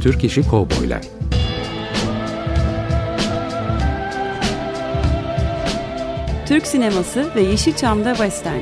Türk 0.00 0.24
İşi 0.24 0.42
Kovboylar 0.42 1.00
Türk 6.46 6.66
sineması 6.66 7.34
ve 7.34 7.40
Yeşilçam'da 7.40 8.14
Western. 8.14 8.60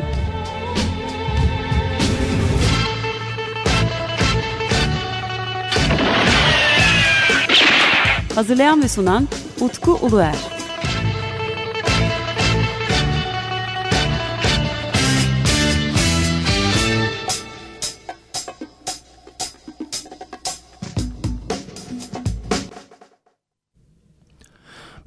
Hazırlayan 8.35 8.83
ve 8.83 8.89
sunan 8.89 9.29
Utku 9.61 9.93
Uluer. 9.93 10.58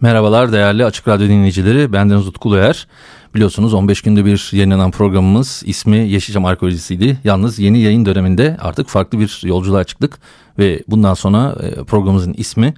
Merhabalar 0.02 0.52
değerli 0.52 0.86
Açık 0.86 1.08
Radyo 1.08 1.28
dinleyicileri. 1.28 1.94
Bendeniz 1.94 2.28
Utku 2.28 2.50
Uluer. 2.50 2.88
Biliyorsunuz 3.36 3.74
15 3.74 4.02
günde 4.02 4.26
bir 4.26 4.50
yayınlanan 4.52 4.92
programımız 4.92 5.64
ismi 5.66 5.98
Yeşilçam 5.98 6.46
Arkeolojisi'ydi. 6.46 7.18
Yalnız 7.24 7.60
yeni 7.60 7.80
yayın 7.80 8.06
döneminde 8.06 8.58
artık 8.62 8.88
farklı 8.88 9.20
bir 9.20 9.42
yolculuğa 9.44 9.84
çıktık. 9.84 10.20
Ve 10.60 10.84
bundan 10.88 11.14
sonra 11.14 11.56
e, 11.64 11.84
programımızın 11.84 12.34
ismi 12.34 12.74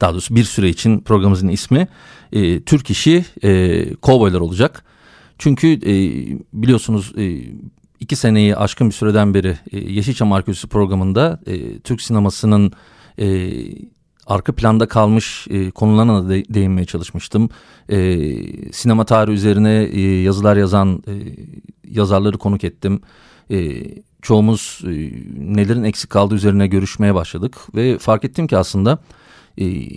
daha 0.00 0.12
doğrusu 0.12 0.36
bir 0.36 0.44
süre 0.44 0.68
için 0.68 1.00
programımızın 1.00 1.48
ismi 1.48 1.88
e, 2.32 2.62
Türk 2.62 2.90
İşi 2.90 3.24
e, 3.42 3.94
Kovboylar 3.94 4.40
olacak. 4.40 4.84
Çünkü 5.38 5.68
e, 5.68 5.92
biliyorsunuz 6.52 7.12
e, 7.16 7.38
iki 8.00 8.16
seneyi 8.16 8.56
aşkın 8.56 8.88
bir 8.88 8.94
süreden 8.94 9.34
beri 9.34 9.58
e, 9.72 9.78
Yeşilçam 9.78 10.32
Arkeolojisi 10.32 10.68
programında 10.68 11.40
e, 11.46 11.78
Türk 11.78 12.02
sinemasının 12.02 12.72
e, 13.18 13.50
arka 14.28 14.52
planda 14.52 14.88
kalmış 14.88 15.46
e, 15.50 15.70
konularına 15.70 16.24
da 16.24 16.28
de, 16.28 16.44
değinmeye 16.54 16.84
çalışmıştım. 16.84 17.48
E, 17.88 18.18
sinema 18.72 19.04
tarihi 19.04 19.34
üzerine 19.34 19.82
e, 19.82 20.00
yazılar 20.00 20.56
yazan 20.56 21.02
e, 21.08 21.12
yazarları 21.90 22.38
konuk 22.38 22.64
ettim. 22.64 23.00
E, 23.50 23.84
çoğumuz 24.22 24.80
e, 24.84 24.90
nelerin 25.38 25.84
eksik 25.84 26.10
kaldığı 26.10 26.34
üzerine 26.34 26.66
görüşmeye 26.66 27.14
başladık 27.14 27.56
ve 27.74 27.98
fark 27.98 28.24
ettim 28.24 28.46
ki 28.46 28.56
aslında 28.56 28.98
e, 29.60 29.88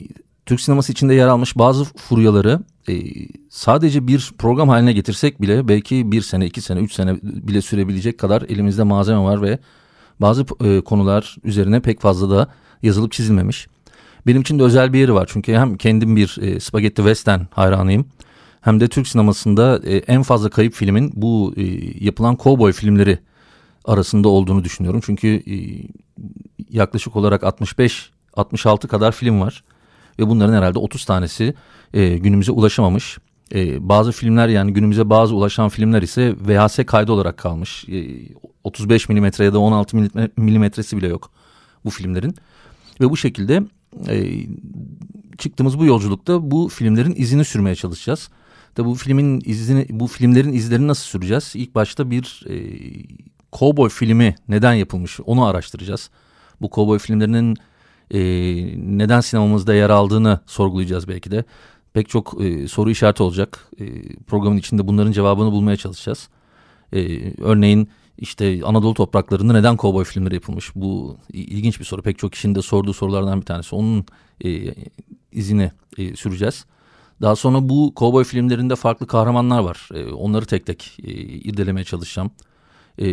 Türk 0.45 0.61
sineması 0.61 0.91
içinde 0.91 1.13
yer 1.13 1.27
almış 1.27 1.57
bazı 1.57 1.83
furyaları 1.83 2.59
e, 2.89 2.93
sadece 3.49 4.07
bir 4.07 4.31
program 4.37 4.69
haline 4.69 4.93
getirsek 4.93 5.41
bile 5.41 5.67
belki 5.67 6.11
bir 6.11 6.21
sene, 6.21 6.45
iki 6.45 6.61
sene, 6.61 6.79
üç 6.79 6.93
sene 6.93 7.19
bile 7.23 7.61
sürebilecek 7.61 8.17
kadar 8.17 8.41
elimizde 8.41 8.83
malzeme 8.83 9.19
var 9.19 9.41
ve 9.41 9.59
bazı 10.19 10.45
e, 10.63 10.81
konular 10.81 11.35
üzerine 11.43 11.79
pek 11.79 12.01
fazla 12.01 12.29
da 12.29 12.47
yazılıp 12.83 13.11
çizilmemiş. 13.11 13.67
Benim 14.27 14.41
için 14.41 14.59
de 14.59 14.63
özel 14.63 14.93
bir 14.93 14.99
yeri 14.99 15.13
var 15.13 15.29
çünkü 15.33 15.53
hem 15.53 15.77
kendim 15.77 16.15
bir 16.15 16.37
e, 16.41 16.59
Spaghetti 16.59 16.95
Western 16.95 17.39
hayranıyım 17.51 18.05
hem 18.61 18.79
de 18.79 18.87
Türk 18.87 19.07
sinemasında 19.07 19.79
e, 19.83 19.97
en 19.97 20.23
fazla 20.23 20.49
kayıp 20.49 20.73
filmin 20.73 21.11
bu 21.15 21.53
e, 21.57 21.63
yapılan 22.05 22.37
cowboy 22.43 22.71
filmleri 22.71 23.19
arasında 23.85 24.29
olduğunu 24.29 24.63
düşünüyorum. 24.63 25.01
Çünkü 25.05 25.27
e, 25.27 25.55
yaklaşık 26.69 27.15
olarak 27.15 27.43
65-66 27.43 28.87
kadar 28.87 29.11
film 29.11 29.41
var 29.41 29.63
ve 30.19 30.27
bunların 30.27 30.53
herhalde 30.53 30.79
30 30.79 31.05
tanesi 31.05 31.53
e, 31.93 32.17
günümüze 32.17 32.51
ulaşamamış. 32.51 33.17
E, 33.55 33.89
bazı 33.89 34.11
filmler 34.11 34.47
yani 34.47 34.73
günümüze 34.73 35.09
bazı 35.09 35.35
ulaşan 35.35 35.69
filmler 35.69 36.01
ise 36.01 36.35
VHS 36.39 36.79
kaydı 36.85 37.11
olarak 37.11 37.37
kalmış. 37.37 37.85
E, 37.89 38.07
35 38.63 39.09
milimetre 39.09 39.45
ya 39.45 39.53
da 39.53 39.59
16 39.59 39.97
milimetresi 40.37 40.97
bile 40.97 41.07
yok 41.07 41.31
bu 41.85 41.89
filmlerin. 41.89 42.35
Ve 43.01 43.09
bu 43.09 43.17
şekilde 43.17 43.63
e, 44.07 44.45
çıktığımız 45.37 45.79
bu 45.79 45.85
yolculukta 45.85 46.51
bu 46.51 46.69
filmlerin 46.69 47.13
izini 47.17 47.45
sürmeye 47.45 47.75
çalışacağız. 47.75 48.29
Tabi 48.75 48.87
bu 48.87 48.95
filmin 48.95 49.41
izini, 49.45 49.87
bu 49.89 50.07
filmlerin 50.07 50.53
izlerini 50.53 50.87
nasıl 50.87 51.03
süreceğiz? 51.03 51.51
İlk 51.55 51.75
başta 51.75 52.11
bir 52.11 52.45
e, 52.49 52.55
cowboy 53.53 53.89
filmi 53.89 54.35
neden 54.47 54.73
yapılmış 54.73 55.19
onu 55.25 55.45
araştıracağız. 55.45 56.09
Bu 56.61 56.69
cowboy 56.75 56.99
filmlerinin 56.99 57.57
e, 58.11 58.19
neden 58.97 59.21
sinemamızda 59.21 59.73
yer 59.73 59.89
aldığını 59.89 60.39
sorgulayacağız 60.45 61.07
belki 61.07 61.31
de. 61.31 61.43
Pek 61.93 62.09
çok 62.09 62.41
e, 62.41 62.67
soru 62.67 62.91
işareti 62.91 63.23
olacak. 63.23 63.67
E, 63.79 64.15
programın 64.17 64.57
içinde 64.57 64.87
bunların 64.87 65.11
cevabını 65.11 65.51
bulmaya 65.51 65.77
çalışacağız. 65.77 66.29
E, 66.93 67.31
örneğin 67.43 67.89
işte 68.21 68.61
Anadolu 68.65 68.93
topraklarında 68.93 69.53
neden 69.53 69.77
kovboy 69.77 70.03
filmleri 70.03 70.33
yapılmış? 70.33 70.75
Bu 70.75 71.17
ilginç 71.33 71.79
bir 71.79 71.85
soru. 71.85 72.01
Pek 72.01 72.17
çok 72.17 72.31
kişinin 72.31 72.55
de 72.55 72.61
sorduğu 72.61 72.93
sorulardan 72.93 73.41
bir 73.41 73.45
tanesi. 73.45 73.75
Onun 73.75 74.05
e, 74.45 74.75
izini 75.31 75.71
e, 75.97 76.15
süreceğiz. 76.15 76.65
Daha 77.21 77.35
sonra 77.35 77.69
bu 77.69 77.93
kovboy 77.95 78.23
filmlerinde 78.23 78.75
farklı 78.75 79.07
kahramanlar 79.07 79.59
var. 79.59 79.89
E, 79.93 80.05
onları 80.05 80.45
tek 80.45 80.65
tek 80.65 80.97
e, 81.03 81.11
irdelemeye 81.21 81.83
çalışacağım. 81.83 82.31
E, 82.97 83.07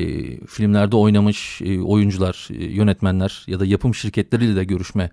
filmlerde 0.46 0.96
oynamış 0.96 1.60
e, 1.64 1.80
oyuncular, 1.80 2.48
e, 2.50 2.64
yönetmenler 2.64 3.44
ya 3.46 3.60
da 3.60 3.66
yapım 3.66 3.94
şirketleriyle 3.94 4.56
de 4.56 4.64
görüşme 4.64 5.10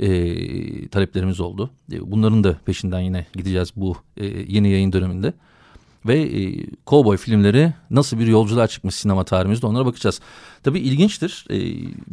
e, 0.00 0.88
taleplerimiz 0.88 1.40
oldu. 1.40 1.70
E, 1.92 2.10
bunların 2.10 2.44
da 2.44 2.58
peşinden 2.64 3.00
yine 3.00 3.26
gideceğiz 3.34 3.72
bu 3.76 3.96
e, 4.16 4.26
yeni 4.26 4.70
yayın 4.70 4.92
döneminde 4.92 5.32
ve 6.06 6.20
e, 6.22 6.66
kovboy 6.86 7.16
filmleri 7.16 7.72
nasıl 7.90 8.18
bir 8.18 8.26
yolculuğa 8.26 8.66
çıkmış 8.66 8.94
sinema 8.94 9.24
tarihimizde 9.24 9.66
onlara 9.66 9.86
bakacağız. 9.86 10.20
Tabii 10.62 10.80
ilginçtir. 10.80 11.46
E, 11.50 11.58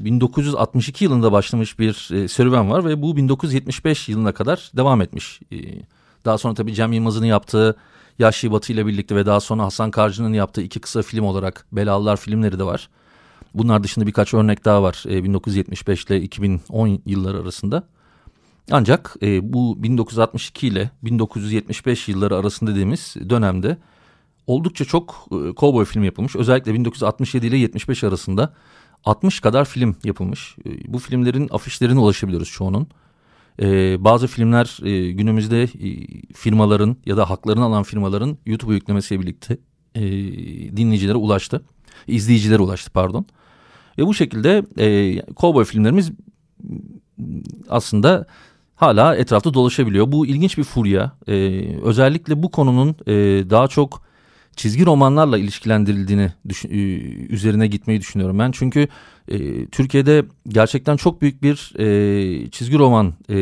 1962 0.06 1.03
yılında 1.03 1.31
başlamış 1.31 1.79
bir 1.79 2.09
e, 2.13 2.28
serüven 2.28 2.69
var 2.69 2.85
ve 2.85 3.01
bu 3.01 3.18
1975 3.18 4.09
yılına 4.09 4.31
kadar 4.31 4.72
devam 4.78 5.01
etmiş. 5.01 5.40
E, 5.51 5.57
daha 6.25 6.38
sonra 6.38 6.53
tabii 6.53 6.74
Cem 6.74 6.94
Yılmaz'ın 6.94 7.25
yaptığı 7.25 7.75
Yaşlı 8.19 8.51
Batı 8.51 8.74
ile 8.74 8.85
birlikte 8.85 9.16
ve 9.16 9.25
daha 9.25 9.40
sonra 9.40 9.63
Hasan 9.63 9.91
Karcı'nın 9.91 10.34
yaptığı 10.34 10.62
iki 10.62 10.80
kısa 10.80 11.01
film 11.01 11.25
olarak 11.25 11.66
Belalılar 11.72 12.18
filmleri 12.18 12.59
de 12.59 12.63
var. 12.63 12.90
Bunlar 13.53 13.84
dışında 13.84 14.07
birkaç 14.07 14.34
örnek 14.34 14.66
daha 14.66 14.84
var 14.84 15.03
e, 15.09 15.24
1975 15.24 16.06
ile 16.06 16.22
2010 16.22 17.01
yılları 17.06 17.38
arasında. 17.38 17.84
Ancak 18.72 19.16
e, 19.22 19.54
bu 19.54 19.84
1962 19.84 20.68
ile 20.68 20.90
1975 21.04 22.08
yılları 22.08 22.36
arasında 22.36 22.72
dediğimiz 22.72 23.16
dönemde 23.30 23.78
oldukça 24.48 24.86
çok 24.86 25.28
e, 25.32 25.54
kovboy 25.54 25.86
film 25.86 26.04
yapılmış. 26.04 26.36
Özellikle 26.36 26.74
1967 26.74 27.48
ile 27.48 27.58
75 27.58 28.04
arasında 28.04 28.54
60 29.06 29.40
kadar 29.40 29.66
film 29.66 29.96
yapılmış. 30.04 30.56
E, 30.66 30.94
bu 30.94 31.00
filmlerin 31.00 31.50
afişlerine 31.52 32.00
ulaşabiliyoruz 32.00 32.52
çoğunun. 32.52 32.88
E, 33.62 33.98
bazı 34.04 34.28
filmler 34.28 34.80
e, 34.84 35.12
günümüzde 35.12 35.64
e, 35.64 35.70
firmaların 36.34 36.98
ya 37.06 37.18
da 37.18 37.30
haklarını 37.30 37.64
alan 37.64 37.84
firmaların 37.84 38.38
YouTube'a 38.46 38.74
yüklemesiyle 38.74 39.22
birlikte 39.22 39.58
e, 39.96 40.02
dinleyicilere 40.78 41.18
ulaştı. 41.18 41.66
İzleyicilere 42.08 42.62
ulaştı 42.62 42.92
pardon. 42.92 43.26
Ve 43.98 44.08
bu 44.08 44.14
şekilde 44.14 44.64
e, 44.78 45.22
kovboy 45.36 45.66
filmlerimiz 45.66 46.12
aslında 47.70 48.28
hala 48.81 49.16
etrafta 49.16 49.53
dolaşabiliyor. 49.53 50.12
Bu 50.12 50.25
ilginç 50.25 50.58
bir 50.58 50.64
furya. 50.64 51.12
Ee, 51.28 51.34
özellikle 51.84 52.44
bu 52.44 52.52
konunun 52.52 52.90
e, 53.08 53.14
daha 53.50 53.68
çok 53.68 54.02
çizgi 54.56 54.86
romanlarla 54.86 55.38
ilişkilendirildiğini 55.38 56.34
düşün, 56.50 56.69
e, 56.69 56.74
üzerine 57.34 57.68
gitmeyi 57.68 58.00
düşünüyorum 58.00 58.40
ben. 58.40 58.52
Çünkü 58.52 58.88
e, 59.28 59.66
Türkiye'de 59.66 60.25
gerçekten 60.47 60.97
çok 60.97 61.22
büyük 61.22 61.44
bir 61.44 61.74
e, 61.80 62.50
çizgi 62.50 62.78
roman 62.78 63.14
e, 63.30 63.38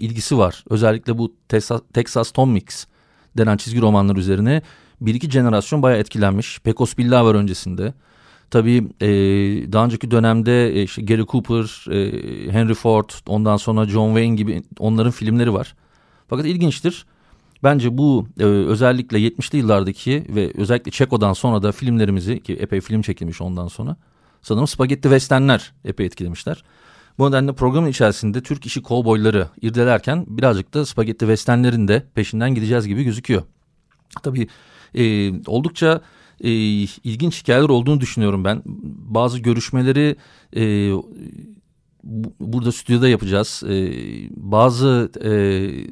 ilgisi 0.00 0.38
var. 0.38 0.64
Özellikle 0.70 1.18
bu 1.18 1.34
Texas, 1.48 1.80
Texas 1.92 2.30
Tom 2.30 2.50
Mix 2.50 2.86
denen 3.36 3.56
çizgi 3.56 3.80
romanlar 3.80 4.16
üzerine 4.16 4.62
bir 5.00 5.14
iki 5.14 5.30
jenerasyon 5.30 5.82
bayağı 5.82 6.00
etkilenmiş. 6.00 6.60
Pecos 6.60 6.98
Bill 6.98 7.10
var 7.10 7.34
öncesinde. 7.34 7.94
Tabii 8.52 8.88
e, 9.00 9.08
daha 9.72 9.84
önceki 9.84 10.10
dönemde 10.10 10.68
e, 10.68 10.82
işte 10.82 11.02
Gary 11.02 11.24
Cooper, 11.24 11.90
e, 11.90 12.52
Henry 12.52 12.74
Ford, 12.74 13.10
ondan 13.26 13.56
sonra 13.56 13.84
John 13.88 14.08
Wayne 14.08 14.36
gibi 14.36 14.62
onların 14.78 15.10
filmleri 15.10 15.54
var. 15.54 15.74
Fakat 16.28 16.46
ilginçtir. 16.46 17.06
Bence 17.64 17.98
bu 17.98 18.26
e, 18.40 18.44
özellikle 18.44 19.18
70'li 19.18 19.58
yıllardaki 19.58 20.24
ve 20.28 20.52
özellikle 20.54 20.90
Çeko'dan 20.90 21.32
sonra 21.32 21.62
da 21.62 21.72
filmlerimizi 21.72 22.42
ki 22.42 22.52
epey 22.52 22.80
film 22.80 23.02
çekilmiş 23.02 23.40
ondan 23.40 23.68
sonra 23.68 23.96
sanırım 24.42 24.66
Spaghetti 24.66 25.02
Westernler 25.02 25.72
epey 25.84 26.06
etkilemişler. 26.06 26.64
Bu 27.18 27.30
nedenle 27.30 27.52
programın 27.52 27.88
içerisinde 27.88 28.42
Türk 28.42 28.66
işi 28.66 28.82
kovboyları 28.82 29.48
irdelerken 29.62 30.24
birazcık 30.28 30.74
da 30.74 30.86
Spaghetti 30.86 31.20
Westernlerin 31.20 31.88
de 31.88 32.02
peşinden 32.14 32.54
gideceğiz 32.54 32.88
gibi 32.88 33.04
gözüküyor. 33.04 33.42
Tabii 34.22 34.48
e, 34.94 35.32
oldukça 35.46 36.00
e, 36.42 36.50
ilginç 37.04 37.42
hikayeler 37.42 37.68
olduğunu 37.68 38.00
düşünüyorum 38.00 38.44
ben. 38.44 38.62
Bazı 39.06 39.38
görüşmeleri 39.38 40.16
e, 40.56 40.92
bu, 42.04 42.34
burada 42.40 42.72
stüdyoda 42.72 43.08
yapacağız. 43.08 43.62
E, 43.68 43.92
bazı 44.30 45.10
e, 45.24 45.30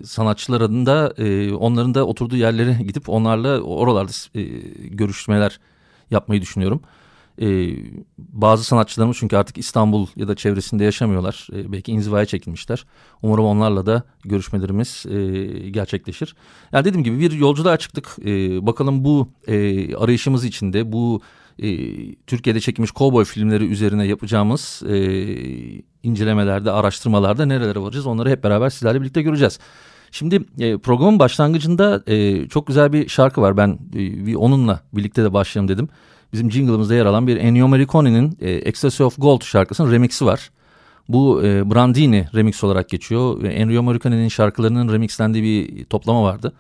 sanatçılar 0.05 0.61
adında 0.61 1.15
e, 1.19 1.53
onların 1.53 1.95
da 1.95 2.07
oturduğu 2.07 2.37
yerlere 2.37 2.73
gidip 2.87 3.09
onlarla 3.09 3.61
oralarda 3.61 4.13
e, 4.35 4.43
görüşmeler 4.89 5.61
yapmayı 6.11 6.43
düşünüyorum. 6.43 6.81
E, 7.41 7.77
bazı 8.19 8.65
sanatçılarımız 8.65 9.17
çünkü 9.17 9.37
artık 9.37 9.59
İstanbul 9.59 10.07
ya 10.17 10.29
da 10.29 10.35
çevresinde 10.35 10.85
yaşamıyorlar. 10.85 11.49
E, 11.53 11.73
belki 11.73 11.93
inzivaya 11.93 12.27
çekilmişler. 12.27 12.85
Umarım 13.23 13.45
onlarla 13.45 13.87
da 13.87 14.03
görüşmelerimiz 14.25 15.07
e, 15.09 15.71
gerçekleşir. 15.71 16.35
Yani 16.73 16.85
dediğim 16.85 17.05
gibi 17.05 17.21
bir 17.21 17.33
yolculuğa 17.33 17.77
çıktık. 17.77 18.17
E, 18.25 18.67
bakalım 18.67 19.05
bu 19.05 19.29
e, 19.47 19.95
arayışımız 19.95 20.45
içinde 20.45 20.93
bu 20.93 21.21
e, 21.59 21.69
Türkiye'de 22.15 22.61
çekilmiş 22.61 22.91
kovboy 22.91 23.25
filmleri 23.25 23.67
üzerine 23.67 24.07
yapacağımız 24.07 24.83
e, 24.89 24.95
incelemelerde, 26.03 26.71
araştırmalarda 26.71 27.47
nerelere 27.47 27.79
varacağız 27.79 28.07
onları 28.07 28.31
hep 28.31 28.45
beraber 28.45 28.71
sizlerle 28.71 29.01
birlikte 29.01 29.23
göreceğiz. 29.23 29.59
Şimdi 30.11 30.45
e, 30.59 30.79
programın 30.79 31.19
başlangıcında 31.19 32.03
e, 32.07 32.49
çok 32.49 32.67
güzel 32.67 32.93
bir 32.93 33.09
şarkı 33.09 33.41
var. 33.41 33.57
Ben 33.57 33.79
e, 33.95 34.37
onunla 34.37 34.81
birlikte 34.93 35.25
de 35.25 35.33
başlayalım 35.33 35.69
dedim. 35.69 35.89
Bizim 36.33 36.53
jingle'ımızda 36.53 36.95
yer 36.95 37.07
alan 37.07 37.27
bir 37.27 37.37
Ennio 37.37 37.69
Morricone'nin 37.69 38.39
e, 38.41 38.51
Ecstasy 38.51 39.03
of 39.03 39.15
Gold 39.19 39.43
şarkısının 39.43 39.93
remixi 39.93 40.27
var. 40.27 40.51
Bu 41.09 41.43
e, 41.45 41.71
Brandini 41.71 42.27
remix 42.35 42.65
olarak 42.65 42.89
geçiyor. 42.89 43.45
Ennio 43.45 43.83
Morricone'nin 43.83 44.29
şarkılarının 44.29 44.93
remixlendiği 44.93 45.45
bir 45.45 45.85
toplama 45.85 46.23
vardı. 46.23 46.53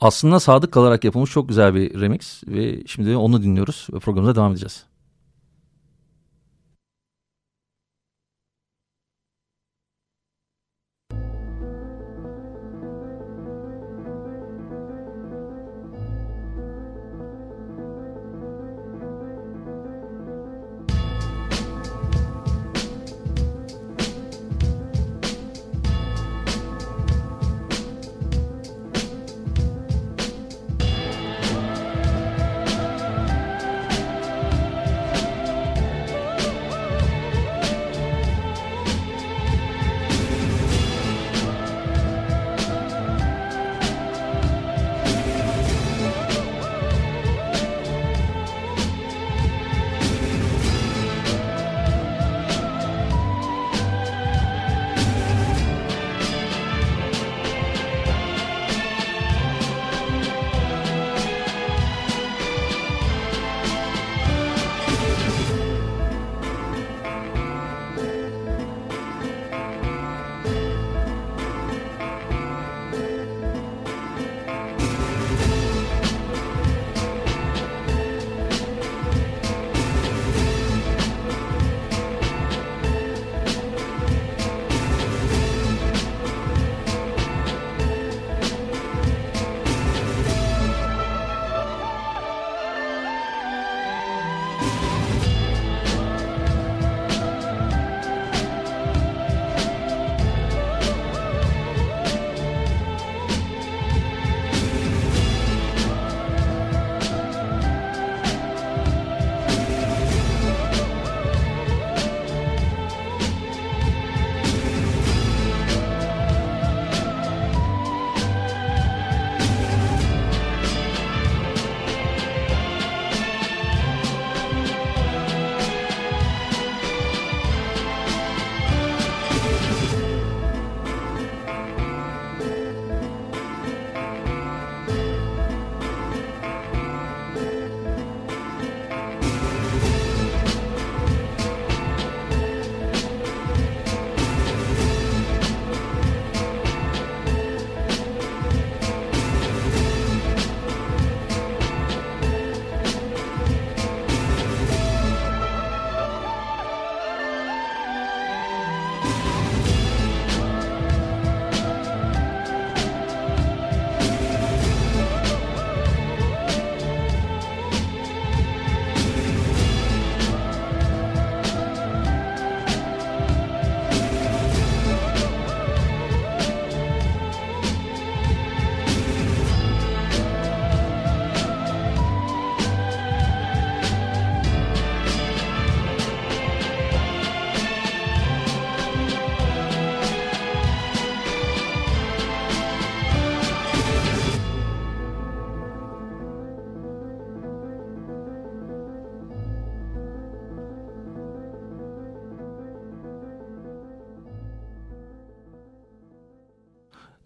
Aslında 0.00 0.40
sadık 0.40 0.72
kalarak 0.72 1.04
yapılmış 1.04 1.30
çok 1.30 1.48
güzel 1.48 1.74
bir 1.74 2.00
remix 2.00 2.42
ve 2.46 2.86
şimdi 2.86 3.16
onu 3.16 3.42
dinliyoruz 3.42 3.86
ve 3.92 3.98
programımıza 3.98 4.36
devam 4.36 4.52
edeceğiz. 4.52 4.84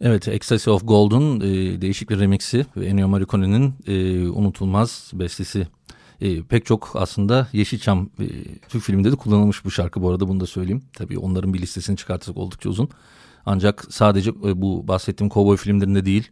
Evet, 0.05 0.29
Ecstasy 0.29 0.71
of 0.71 0.89
Gold'un 0.89 1.41
e, 1.41 1.81
değişik 1.81 2.11
bir 2.11 2.21
remixi 2.21 2.67
ve 2.77 2.87
Ennio 2.87 3.09
Morricone'nin 3.09 3.75
e, 3.87 4.29
unutulmaz 4.29 5.11
bestesi. 5.15 5.67
E, 6.21 6.43
pek 6.43 6.67
çok 6.67 6.93
aslında 6.95 7.49
Yeşilçam 7.53 8.11
e, 8.21 8.27
Türk 8.69 8.83
filminde 8.83 9.13
de 9.13 9.17
kullanılmış 9.17 9.65
bu 9.65 9.71
şarkı 9.71 10.03
bu 10.03 10.11
arada 10.11 10.29
bunu 10.29 10.41
da 10.41 10.47
söyleyeyim. 10.47 10.83
Tabii 10.93 11.19
onların 11.19 11.55
bir 11.55 11.61
listesini 11.61 11.97
çıkartırsak 11.97 12.37
oldukça 12.37 12.69
uzun. 12.69 12.89
Ancak 13.47 13.87
sadece 13.91 14.31
e, 14.31 14.63
bu 14.63 14.89
bahsettiğim 14.89 15.29
kovboy 15.29 15.57
filmlerinde 15.57 16.05
değil, 16.05 16.29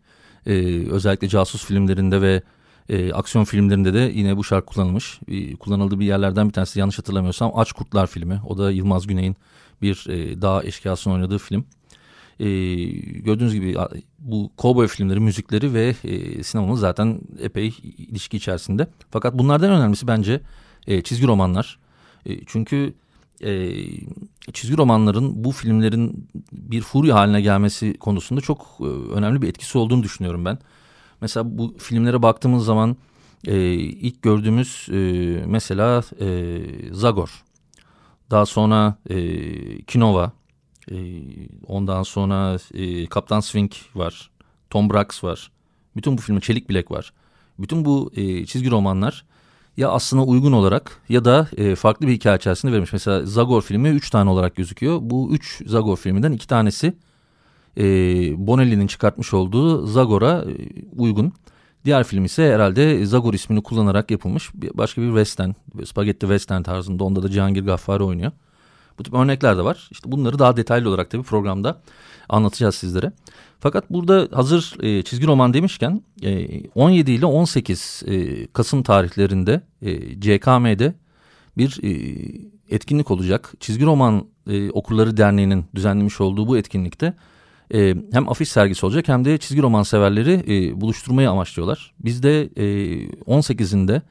e, 0.47 0.53
özellikle 0.91 1.29
casus 1.29 1.65
filmlerinde 1.65 2.23
ve 2.23 2.43
e, 2.89 3.13
aksiyon 3.13 3.45
filmlerinde 3.45 3.95
de 3.95 4.13
yine 4.15 4.37
bu 4.37 4.45
şarkı 4.45 4.67
kullanılmış. 4.67 5.21
E, 5.29 5.57
kullanıldığı 5.57 6.01
bir 6.01 6.07
yerlerden 6.07 6.49
bir 6.49 6.53
tanesi 6.53 6.81
yanlış 6.81 6.99
hatırlamıyorsam 6.99 7.53
Aç 7.55 7.73
Kurtlar 7.73 8.07
filmi. 8.07 8.41
O 8.47 8.59
da 8.59 8.71
Yılmaz 8.71 9.07
Güney'in 9.07 9.37
bir 9.83 10.07
e, 10.09 10.43
dağ 10.43 10.63
eşkıyasını 10.65 11.13
oynadığı 11.13 11.39
film 11.39 11.65
e, 12.41 12.47
gördüğünüz 13.21 13.55
gibi 13.55 13.77
bu 14.19 14.51
cowboy 14.59 14.89
filmleri, 14.89 15.21
müzikleri 15.21 15.75
ve 15.75 15.95
e, 16.05 16.43
sinemamız 16.43 16.81
zaten 16.81 17.21
epey 17.41 17.75
ilişki 17.83 18.37
içerisinde. 18.37 18.87
Fakat 19.11 19.39
bunlardan 19.39 19.71
önemlisi 19.71 20.07
bence 20.07 20.41
e, 20.87 21.03
çizgi 21.03 21.27
romanlar. 21.27 21.79
E, 22.27 22.45
çünkü 22.47 22.95
e, 23.45 23.73
çizgi 24.53 24.77
romanların 24.77 25.45
bu 25.45 25.53
filmlerin 25.53 26.29
bir 26.53 26.81
furya 26.81 27.15
haline 27.15 27.41
gelmesi 27.41 27.95
konusunda 27.99 28.41
çok 28.41 28.67
e, 28.81 28.85
önemli 28.85 29.43
bir 29.43 29.49
etkisi 29.49 29.79
olduğunu 29.79 30.03
düşünüyorum 30.03 30.45
ben. 30.45 30.59
Mesela 31.21 31.59
bu 31.59 31.75
filmlere 31.79 32.23
baktığımız 32.23 32.65
zaman 32.65 32.97
e, 33.47 33.73
ilk 33.75 34.23
gördüğümüz 34.23 34.89
e, 34.93 34.99
mesela 35.47 36.03
e, 36.21 36.59
Zagor. 36.93 37.45
Daha 38.31 38.47
sonra 38.47 38.97
e, 39.11 39.83
Kinova. 39.83 40.40
E, 40.91 40.97
ondan 41.67 42.03
sonra 42.03 42.59
e, 42.75 43.07
Kaptan 43.07 43.41
Swing 43.41 43.73
var. 43.95 44.31
Tom 44.71 44.91
Brax 44.91 45.25
var. 45.25 45.51
Bütün 45.97 46.19
bu 46.19 46.23
filmin 46.23 46.41
Çelik 46.41 46.69
Bilek 46.69 46.91
var. 46.91 47.13
Bütün 47.59 47.85
bu 47.85 48.11
e, 48.17 48.47
çizgi 48.47 48.71
romanlar 48.71 49.25
ya 49.77 49.91
aslında 49.91 50.23
uygun 50.23 50.53
olarak 50.53 51.03
ya 51.09 51.25
da 51.25 51.49
e, 51.57 51.75
farklı 51.75 52.07
bir 52.07 52.13
hikaye 52.13 52.37
içerisinde 52.37 52.73
verilmiş. 52.73 52.93
Mesela 52.93 53.27
Zagor 53.27 53.63
filmi 53.63 53.89
üç 53.89 54.11
tane 54.11 54.31
olarak 54.31 54.57
gözüküyor. 54.57 54.99
Bu 55.03 55.31
üç 55.33 55.63
Zagor 55.67 55.97
filminden 55.97 56.33
iki 56.33 56.47
tanesi 56.47 56.95
e, 57.77 57.83
Bonelli'nin 58.47 58.87
çıkartmış 58.87 59.35
olduğu 59.35 59.87
Zagor'a 59.87 60.45
e, 60.51 60.55
uygun. 60.97 61.33
Diğer 61.85 62.05
film 62.05 62.25
ise 62.25 62.55
herhalde 62.55 63.07
Zagor 63.07 63.35
ismini 63.35 63.63
kullanarak 63.63 64.11
yapılmış 64.11 64.51
başka 64.55 65.03
bir 65.03 65.09
western, 65.09 65.51
spagetti 65.85 66.21
western 66.21 66.63
tarzında. 66.63 67.05
Onda 67.05 67.23
da 67.23 67.31
Cihangir 67.31 67.65
Gaffari 67.65 68.03
oynuyor. 68.03 68.33
Bu 69.01 69.05
tip 69.05 69.15
örnekler 69.15 69.59
de 69.59 69.65
var. 69.65 69.89
İşte 69.91 70.13
bunları 70.13 70.39
daha 70.39 70.57
detaylı 70.57 70.89
olarak 70.89 71.11
tabii 71.11 71.23
programda 71.23 71.81
anlatacağız 72.29 72.75
sizlere. 72.75 73.13
Fakat 73.61 73.91
burada 73.91 74.29
hazır 74.33 74.77
e, 74.83 75.03
çizgi 75.03 75.27
roman 75.27 75.55
demişken 75.55 76.03
e, 76.23 76.69
17 76.69 77.13
ile 77.13 77.27
18 77.27 78.03
e, 78.07 78.47
Kasım 78.47 78.83
tarihlerinde 78.83 79.61
e, 79.83 80.21
CKM'de 80.21 80.95
bir 81.57 81.81
e, 81.83 81.91
etkinlik 82.75 83.11
olacak. 83.11 83.53
Çizgi 83.61 83.85
Roman 83.85 84.27
e, 84.51 84.71
Okurları 84.71 85.17
Derneği'nin 85.17 85.65
düzenlemiş 85.75 86.21
olduğu 86.21 86.49
bu 86.49 86.59
etkinlikte 86.59 87.15
e, 87.75 87.95
hem 88.13 88.29
afiş 88.29 88.49
sergisi 88.49 88.87
olacak 88.87 89.09
hem 89.09 89.25
de 89.25 89.39
çizgi 89.39 89.63
roman 89.63 89.83
severleri 89.83 90.45
e, 90.49 90.81
buluşturmayı 90.81 91.31
amaçlıyorlar. 91.31 91.95
Biz 92.01 92.23
de 92.23 92.43
e, 92.43 92.65
18'inde 93.09 94.03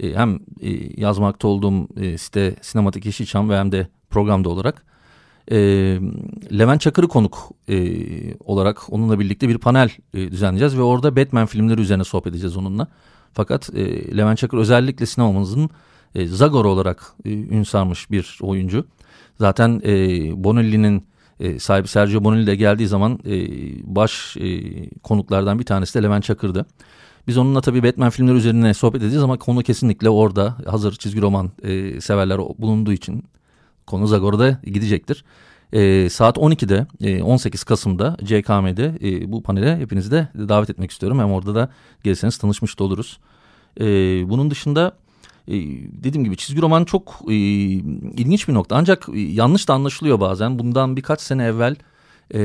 e, 0.00 0.14
hem 0.14 0.40
e, 0.60 1.00
yazmakta 1.00 1.48
olduğum 1.48 1.88
e, 2.00 2.18
site 2.18 2.56
Sinematik 2.62 3.06
Yeşilçam 3.06 3.50
ve 3.50 3.58
hem 3.58 3.72
de 3.72 3.88
programda 4.12 4.48
olarak 4.48 4.84
e, 5.50 5.56
Levent 6.58 6.80
Çakır'ı 6.80 7.08
konuk 7.08 7.50
e, 7.68 7.76
olarak 8.34 8.92
onunla 8.92 9.20
birlikte 9.20 9.48
bir 9.48 9.58
panel 9.58 9.90
e, 10.14 10.30
düzenleyeceğiz 10.30 10.76
ve 10.76 10.82
orada 10.82 11.16
Batman 11.16 11.46
filmleri 11.46 11.80
üzerine 11.80 12.04
sohbet 12.04 12.32
edeceğiz 12.32 12.56
onunla. 12.56 12.86
Fakat 13.32 13.70
e, 13.74 14.16
Levent 14.16 14.38
Çakır 14.38 14.58
özellikle 14.58 15.06
sinemamızın 15.06 15.70
e, 16.14 16.26
Zagor 16.26 16.64
olarak 16.64 17.14
e, 17.24 17.30
ün 17.30 17.62
sarmış 17.62 18.10
bir 18.10 18.38
oyuncu. 18.42 18.84
Zaten 19.38 19.80
e, 19.84 19.94
Bonelli'nin 20.44 21.06
e, 21.40 21.58
sahibi 21.58 21.88
Sergio 21.88 22.24
Bonelli 22.24 22.46
de 22.46 22.56
geldiği 22.56 22.86
zaman 22.86 23.18
e, 23.26 23.36
baş 23.96 24.36
e, 24.36 24.60
konuklardan 24.98 25.58
bir 25.58 25.64
tanesi 25.64 25.98
de 25.98 26.02
Levent 26.02 26.24
Çakır'dı. 26.24 26.66
Biz 27.26 27.38
onunla 27.38 27.60
tabii 27.60 27.82
Batman 27.82 28.10
filmleri 28.10 28.36
üzerine 28.36 28.74
sohbet 28.74 29.02
edeceğiz 29.02 29.24
ama 29.24 29.38
konu 29.38 29.62
kesinlikle 29.62 30.08
orada 30.10 30.56
hazır 30.66 30.92
çizgi 30.92 31.22
roman 31.22 31.50
e, 31.62 32.00
severler 32.00 32.38
bulunduğu 32.38 32.92
için 32.92 33.24
konu 33.92 34.06
Zagor'da 34.06 34.58
gidecektir. 34.64 35.24
E, 35.72 36.10
saat 36.10 36.36
12'de 36.36 36.86
e, 37.00 37.22
18 37.22 37.64
Kasım'da 37.64 38.16
CKM'de 38.24 38.98
e, 39.02 39.32
bu 39.32 39.42
panele 39.42 39.76
hepinizi 39.76 40.10
de 40.10 40.28
davet 40.48 40.70
etmek 40.70 40.90
istiyorum. 40.90 41.18
Hem 41.18 41.32
orada 41.32 41.54
da 41.54 41.68
gelirseniz 42.04 42.38
tanışmış 42.38 42.78
da 42.78 42.84
oluruz. 42.84 43.18
E, 43.80 43.84
bunun 44.30 44.50
dışında 44.50 44.92
e, 45.48 45.54
dediğim 46.04 46.24
gibi 46.24 46.36
çizgi 46.36 46.62
roman 46.62 46.84
çok 46.84 47.20
e, 47.28 47.34
ilginç 47.34 48.48
bir 48.48 48.54
nokta. 48.54 48.76
Ancak 48.76 49.08
e, 49.14 49.20
yanlış 49.20 49.68
da 49.68 49.74
anlaşılıyor 49.74 50.20
bazen. 50.20 50.58
Bundan 50.58 50.96
birkaç 50.96 51.20
sene 51.20 51.44
evvel 51.44 51.76
e, 52.34 52.40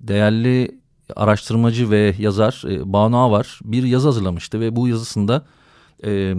değerli 0.00 0.78
araştırmacı 1.16 1.90
ve 1.90 2.14
yazar 2.18 2.62
e, 2.70 2.92
Banu 2.92 3.30
var 3.30 3.60
bir 3.64 3.82
yazı 3.82 4.08
hazırlamıştı 4.08 4.60
ve 4.60 4.76
bu 4.76 4.88
yazısında 4.88 5.44
e, 6.04 6.34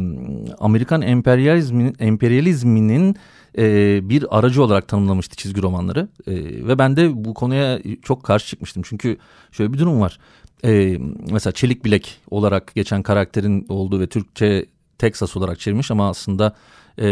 Amerikan 0.59 1.01
emperyalizmin, 1.01 1.95
emperyalizminin 1.99 3.15
e, 3.57 3.99
bir 4.09 4.37
aracı 4.37 4.63
olarak 4.63 4.87
tanımlamıştı 4.87 5.35
çizgi 5.35 5.61
romanları. 5.61 6.07
E, 6.27 6.33
ve 6.67 6.79
ben 6.79 6.97
de 6.97 7.25
bu 7.25 7.33
konuya 7.33 7.79
çok 8.01 8.23
karşı 8.23 8.47
çıkmıştım. 8.47 8.83
Çünkü 8.85 9.17
şöyle 9.51 9.73
bir 9.73 9.79
durum 9.79 10.01
var. 10.01 10.19
E, 10.65 10.97
mesela 11.31 11.51
Çelik 11.51 11.85
Bilek 11.85 12.17
olarak 12.31 12.75
geçen 12.75 13.03
karakterin 13.03 13.65
olduğu 13.69 13.99
ve 13.99 14.07
Türkçe 14.07 14.65
Texas 14.97 15.37
olarak 15.37 15.59
çevirmiş 15.59 15.91
ama 15.91 16.09
aslında 16.09 16.55
e, 16.99 17.05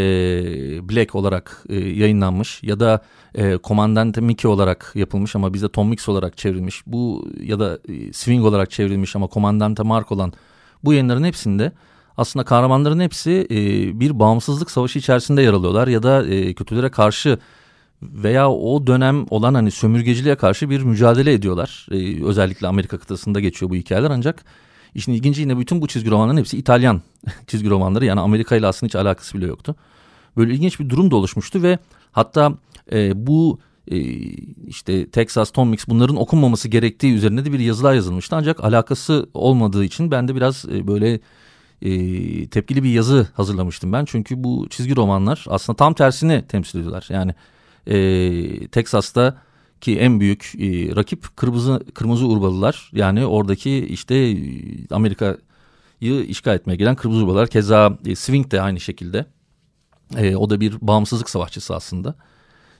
Black 0.89 1.15
olarak 1.15 1.63
e, 1.69 1.75
yayınlanmış 1.75 2.63
ya 2.63 2.79
da 2.79 3.01
e, 3.35 3.57
Komandante 3.57 4.21
Mickey 4.21 4.51
olarak 4.51 4.91
yapılmış 4.95 5.35
ama 5.35 5.53
bizde 5.53 5.69
Tom 5.69 5.89
Mix 5.89 6.09
olarak 6.09 6.37
çevrilmiş. 6.37 6.83
Bu 6.87 7.29
ya 7.41 7.59
da 7.59 7.79
e, 7.89 8.13
Swing 8.13 8.45
olarak 8.45 8.71
çevrilmiş 8.71 9.15
ama 9.15 9.27
Komandante 9.27 9.83
Mark 9.83 10.11
olan 10.11 10.33
bu 10.83 10.93
yayınların 10.93 11.23
hepsinde 11.23 11.71
aslında 12.17 12.45
kahramanların 12.45 12.99
hepsi 12.99 13.47
e, 13.51 13.55
bir 13.99 14.19
bağımsızlık 14.19 14.71
savaşı 14.71 14.99
içerisinde 14.99 15.41
yer 15.41 15.53
alıyorlar 15.53 15.87
ya 15.87 16.03
da 16.03 16.27
e, 16.27 16.53
kötülere 16.53 16.89
karşı 16.89 17.37
veya 18.01 18.51
o 18.51 18.87
dönem 18.87 19.25
olan 19.29 19.53
hani 19.53 19.71
sömürgeciliğe 19.71 20.35
karşı 20.35 20.69
bir 20.69 20.81
mücadele 20.81 21.33
ediyorlar. 21.33 21.87
E, 21.91 22.25
özellikle 22.25 22.67
Amerika 22.67 22.97
kıtasında 22.97 23.39
geçiyor 23.39 23.71
bu 23.71 23.75
hikayeler 23.75 24.09
ancak 24.09 24.45
İşin 24.95 25.13
ilginci 25.13 25.41
yine 25.41 25.57
bütün 25.57 25.81
bu 25.81 25.87
çizgi 25.87 26.11
romanların 26.11 26.37
hepsi 26.37 26.57
İtalyan 26.57 27.01
çizgi 27.47 27.69
romanları. 27.69 28.05
Yani 28.05 28.19
Amerika 28.19 28.55
ile 28.55 28.67
aslında 28.67 28.87
hiç 28.87 28.95
alakası 28.95 29.37
bile 29.37 29.45
yoktu. 29.45 29.75
Böyle 30.37 30.53
ilginç 30.53 30.79
bir 30.79 30.89
durum 30.89 31.11
da 31.11 31.15
oluşmuştu 31.15 31.63
ve 31.63 31.79
hatta 32.11 32.53
e, 32.91 33.27
bu 33.27 33.59
e, 33.87 33.97
işte 34.67 35.09
Texas 35.09 35.51
Tom 35.51 35.69
Mix 35.69 35.87
bunların 35.87 36.15
okunmaması 36.15 36.67
gerektiği 36.67 37.13
üzerine 37.13 37.45
de 37.45 37.53
bir 37.53 37.59
yazılar 37.59 37.93
yazılmıştı. 37.93 38.35
Ancak 38.35 38.63
alakası 38.63 39.29
olmadığı 39.33 39.85
için 39.85 40.11
ben 40.11 40.27
de 40.27 40.35
biraz 40.35 40.65
e, 40.65 40.87
böyle 40.87 41.19
e, 41.83 42.47
tepkili 42.47 42.83
bir 42.83 42.89
yazı 42.89 43.27
hazırlamıştım 43.33 43.93
ben. 43.93 44.05
Çünkü 44.05 44.43
bu 44.43 44.67
çizgi 44.69 44.95
romanlar 44.95 45.45
aslında 45.49 45.77
tam 45.77 45.93
tersini 45.93 46.47
temsil 46.47 46.79
ediyorlar. 46.79 47.05
Yani 47.09 47.35
e, 47.87 48.67
Texas'ta 48.67 49.37
ki 49.81 49.99
en 49.99 50.19
büyük 50.19 50.53
e, 50.55 50.95
rakip 50.95 51.37
kırmızı 51.37 51.85
kırmızı 51.93 52.27
urbalılar 52.27 52.89
yani 52.93 53.25
oradaki 53.25 53.85
işte 53.85 54.15
e, 54.15 54.37
Amerika'yı 54.91 56.25
işgal 56.25 56.55
etmeye 56.55 56.75
gelen 56.75 56.95
kırmızı 56.95 57.23
urbalılar 57.23 57.47
keza 57.47 57.97
e, 58.05 58.15
Swing 58.15 58.51
de 58.51 58.61
aynı 58.61 58.79
şekilde 58.79 59.25
e, 60.17 60.35
o 60.35 60.49
da 60.49 60.61
bir 60.61 60.77
bağımsızlık 60.81 61.29
savaşçısı 61.29 61.75
aslında. 61.75 62.15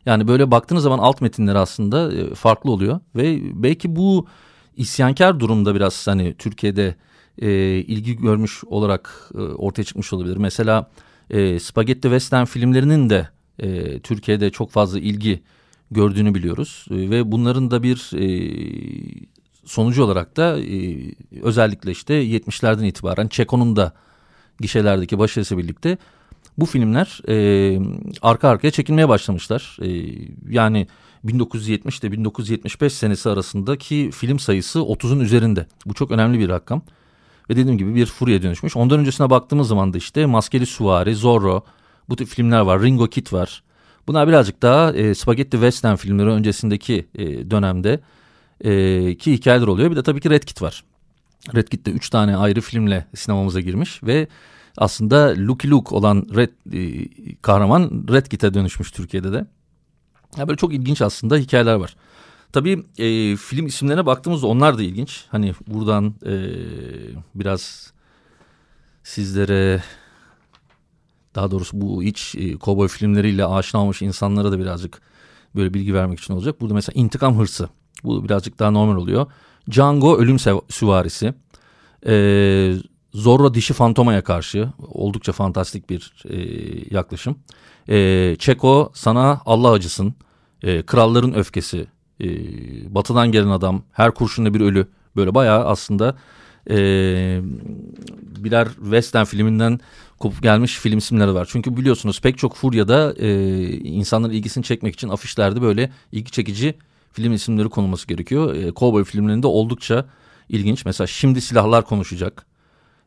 Yani 0.05 0.27
böyle 0.27 0.51
baktığınız 0.51 0.83
zaman 0.83 1.00
alt 1.00 1.22
metinler 1.22 1.55
aslında 1.55 2.13
e, 2.13 2.36
farklı 2.36 2.72
oluyor 2.72 3.00
ve 3.15 3.39
belki 3.63 3.95
bu 3.95 4.27
isyankar 4.77 5.39
durumda 5.39 5.75
biraz 5.75 6.07
hani 6.07 6.33
Türkiye'de 6.33 6.95
e, 7.41 7.49
ilgi 7.87 8.17
görmüş 8.17 8.63
olarak 8.63 9.31
e, 9.35 9.37
ortaya 9.37 9.83
çıkmış 9.83 10.13
olabilir. 10.13 10.37
Mesela 10.37 10.89
e, 11.29 11.59
Spaghetti 11.59 12.01
Western 12.01 12.45
filmlerinin 12.45 13.09
de 13.09 13.29
e, 13.59 13.99
Türkiye'de 13.99 14.49
çok 14.49 14.71
fazla 14.71 14.99
ilgi 14.99 15.43
gördüğünü 15.91 16.35
biliyoruz. 16.35 16.85
E, 16.91 17.09
ve 17.09 17.31
bunların 17.31 17.71
da 17.71 17.83
bir 17.83 18.11
e, 18.13 18.27
sonucu 19.65 20.03
olarak 20.03 20.37
da 20.37 20.59
e, 20.59 20.97
özellikle 21.41 21.91
işte 21.91 22.13
70'lerden 22.13 22.85
itibaren 22.85 23.27
Çeko'nun 23.27 23.75
da 23.75 23.93
gişelerdeki 24.59 25.19
başarısı 25.19 25.57
birlikte 25.57 25.97
bu 26.57 26.65
filmler 26.65 27.21
e, 27.29 27.79
arka 28.21 28.49
arkaya 28.49 28.71
çekilmeye 28.71 29.09
başlamışlar. 29.09 29.77
E, 29.81 29.89
yani 30.49 30.87
1970 31.23 31.99
ile 31.99 32.11
1975 32.11 32.93
senesi 32.93 33.29
arasındaki 33.29 34.11
film 34.11 34.39
sayısı 34.39 34.79
30'un 34.79 35.19
üzerinde. 35.19 35.65
Bu 35.85 35.93
çok 35.93 36.11
önemli 36.11 36.39
bir 36.39 36.49
rakam. 36.49 36.81
Ve 37.50 37.55
dediğim 37.55 37.77
gibi 37.77 37.95
bir 37.95 38.05
furya 38.05 38.41
dönüşmüş. 38.41 38.75
Ondan 38.75 39.00
öncesine 39.00 39.29
baktığımız 39.29 39.67
zaman 39.67 39.93
da 39.93 39.97
işte 39.97 40.25
Maskeli 40.25 40.65
Suvari, 40.65 41.15
Zorro 41.15 41.63
bu 42.09 42.15
tip 42.15 42.27
filmler 42.27 42.59
var. 42.59 42.81
Ringo 42.81 43.07
Kid 43.07 43.33
var. 43.33 43.63
Bunlar 44.07 44.27
birazcık 44.27 44.62
daha 44.62 44.93
e, 44.93 45.15
Spaghetti 45.15 45.51
Western 45.51 45.95
filmleri 45.95 46.29
öncesindeki 46.29 47.07
e, 47.15 47.51
dönemde 47.51 48.00
e, 48.62 49.15
ki 49.17 49.33
hikayeler 49.33 49.67
oluyor. 49.67 49.91
Bir 49.91 49.95
de 49.95 50.03
tabii 50.03 50.21
ki 50.21 50.29
Red 50.29 50.43
Kit 50.43 50.62
var. 50.62 50.83
Red 51.55 51.67
Kit 51.67 51.85
de 51.85 51.91
üç 51.91 52.09
tane 52.09 52.38
ayrı 52.38 52.62
filmle 52.62 53.05
sinemamıza 53.15 53.59
girmiş 53.59 54.03
ve 54.03 54.27
aslında 54.77 55.33
Lucky 55.38 55.71
Luke 55.71 55.95
olan 55.95 56.27
Red 56.35 56.50
e, 56.73 57.07
kahraman 57.41 58.05
Red 58.12 58.25
Kit'e 58.25 58.53
dönüşmüş 58.53 58.91
Türkiye'de 58.91 59.33
de. 59.33 59.45
Ya 60.38 60.47
böyle 60.47 60.57
çok 60.57 60.73
ilginç 60.73 61.01
aslında 61.01 61.38
hikayeler 61.38 61.75
var. 61.75 61.95
Tabii 62.53 62.83
e, 62.98 63.36
film 63.36 63.65
isimlerine 63.65 64.05
baktığımızda 64.05 64.48
onlar 64.48 64.77
da 64.77 64.83
ilginç. 64.83 65.25
Hani 65.29 65.53
buradan 65.67 66.15
e, 66.25 66.33
biraz 67.36 67.93
sizlere 69.03 69.83
daha 71.36 71.51
doğrusu 71.51 71.81
bu 71.81 72.03
iç 72.03 72.36
e, 72.36 72.57
kovboy 72.57 72.88
filmleriyle 72.88 73.45
aşina 73.45 73.81
olmuş 73.81 74.01
insanlara 74.01 74.51
da 74.51 74.60
birazcık 74.60 75.01
böyle 75.55 75.74
bilgi 75.74 75.93
vermek 75.93 76.19
için 76.19 76.33
olacak. 76.33 76.62
Burada 76.62 76.74
mesela 76.74 77.01
intikam 77.01 77.39
hırsı. 77.39 77.69
Bu 78.03 78.24
birazcık 78.24 78.60
daha 78.60 78.72
normal 78.72 78.95
oluyor. 78.95 79.25
Django 79.72 80.17
ölüm 80.17 80.38
süvarisi. 80.69 81.33
Ee, 82.07 82.74
Zorro 83.13 83.53
dişi 83.53 83.74
fantomaya 83.74 84.24
karşı 84.24 84.69
oldukça 84.88 85.31
fantastik 85.31 85.89
bir 85.89 86.13
e, 86.29 86.38
yaklaşım. 86.95 87.39
E, 87.89 88.36
Çeko 88.39 88.91
sana 88.93 89.41
Allah 89.45 89.72
acısın. 89.72 90.15
E, 90.63 90.81
kralların 90.81 91.33
öfkesi. 91.33 91.88
E, 92.22 92.27
batıdan 92.96 93.32
gelen 93.32 93.48
adam. 93.48 93.84
Her 93.91 94.12
kurşunda 94.12 94.53
bir 94.53 94.62
ölü. 94.62 94.88
Böyle 95.15 95.36
bayağı 95.36 95.65
aslında 95.65 96.15
e, 96.70 96.75
birer 98.38 98.67
western 98.67 99.24
filminden 99.24 99.79
kopup 100.20 100.43
gelmiş 100.43 100.79
film 100.79 100.98
isimleri 100.98 101.34
var. 101.34 101.48
Çünkü 101.51 101.77
biliyorsunuz 101.77 102.22
pek 102.22 102.38
çok 102.38 102.55
furyada 102.55 103.13
e, 103.17 103.60
insanların 103.72 104.34
ilgisini 104.34 104.63
çekmek 104.63 104.93
için 104.93 105.10
afişlerde 105.10 105.62
böyle 105.62 105.91
ilgi 106.12 106.32
çekici 106.32 106.75
film 107.12 107.34
isimleri 107.34 107.70
konulması 107.70 108.08
gerekiyor. 108.08 108.55
E, 108.55 108.74
Cowboy 108.74 109.03
filmlerinde 109.03 109.48
oldukça 109.48 110.05
ilginç. 110.50 110.86
Mesela 110.86 111.08
Şimdi 111.08 111.41
Silahlar 111.41 111.86
konuşacak. 111.86 112.46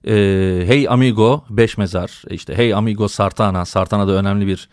Hey 0.04 0.86
Amigo 0.88 1.44
Beş 1.50 1.78
Mezar. 1.78 2.22
E, 2.30 2.34
işte 2.34 2.56
Hey 2.56 2.74
Amigo 2.74 3.08
Sartana. 3.08 3.64
Sartana 3.64 4.08
da 4.08 4.12
önemli 4.12 4.46
bir 4.46 4.68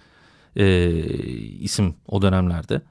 e, 0.55 0.89
isim 1.59 1.95
o 2.07 2.21
dönemlerde. 2.21 2.81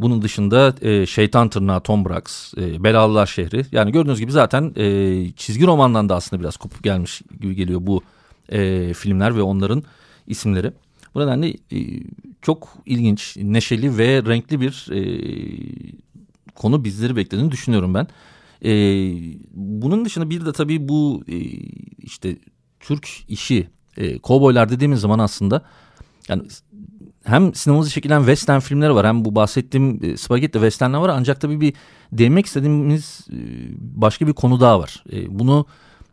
Bunun 0.00 0.22
dışında 0.22 0.74
e, 0.82 1.06
Şeytan 1.06 1.48
Tırnağı 1.48 1.80
Tom 1.80 2.04
Brax, 2.04 2.54
e, 2.56 2.84
Belalılar 2.84 3.26
Şehri. 3.26 3.66
Yani 3.72 3.92
gördüğünüz 3.92 4.20
gibi 4.20 4.32
zaten 4.32 4.72
e, 4.76 5.30
çizgi 5.36 5.66
romandan 5.66 6.08
da 6.08 6.14
aslında 6.14 6.40
biraz 6.40 6.56
kopup 6.56 6.82
gelmiş 6.84 7.22
gibi 7.40 7.54
geliyor 7.54 7.80
bu 7.82 8.02
e, 8.48 8.92
filmler 8.94 9.36
ve 9.36 9.42
onların 9.42 9.82
isimleri. 10.26 10.72
Bu 11.14 11.20
nedenle 11.20 11.48
e, 11.48 11.78
çok 12.42 12.68
ilginç, 12.86 13.36
neşeli 13.36 13.98
ve 13.98 14.22
renkli 14.22 14.60
bir 14.60 14.86
e, 14.92 15.00
konu 16.54 16.84
bizleri 16.84 17.16
beklediğini 17.16 17.50
düşünüyorum 17.50 17.94
ben. 17.94 18.06
E, 18.64 18.72
bunun 19.54 20.04
dışında 20.04 20.30
bir 20.30 20.46
de 20.46 20.52
tabii 20.52 20.88
bu 20.88 21.24
e, 21.28 21.36
işte 21.98 22.36
Türk 22.80 23.08
işi, 23.28 23.68
e, 23.96 24.18
kovboylar 24.18 24.68
dediğimiz 24.68 25.00
zaman 25.00 25.18
aslında 25.18 25.62
yani 26.28 26.42
hem 27.28 27.54
sinemamızda 27.54 27.90
çekilen 27.90 28.18
western 28.18 28.58
filmleri 28.58 28.94
var 28.94 29.06
hem 29.06 29.24
bu 29.24 29.34
bahsettiğim 29.34 30.04
e, 30.04 30.16
spagetti 30.16 30.52
westernler 30.52 30.98
var 30.98 31.08
ancak 31.08 31.40
tabii 31.40 31.60
bir 31.60 31.74
değinmek 32.12 32.46
istediğimiz 32.46 33.20
e, 33.30 33.36
başka 33.78 34.26
bir 34.26 34.32
konu 34.32 34.60
daha 34.60 34.80
var. 34.80 35.04
E, 35.12 35.38
bunu 35.38 35.66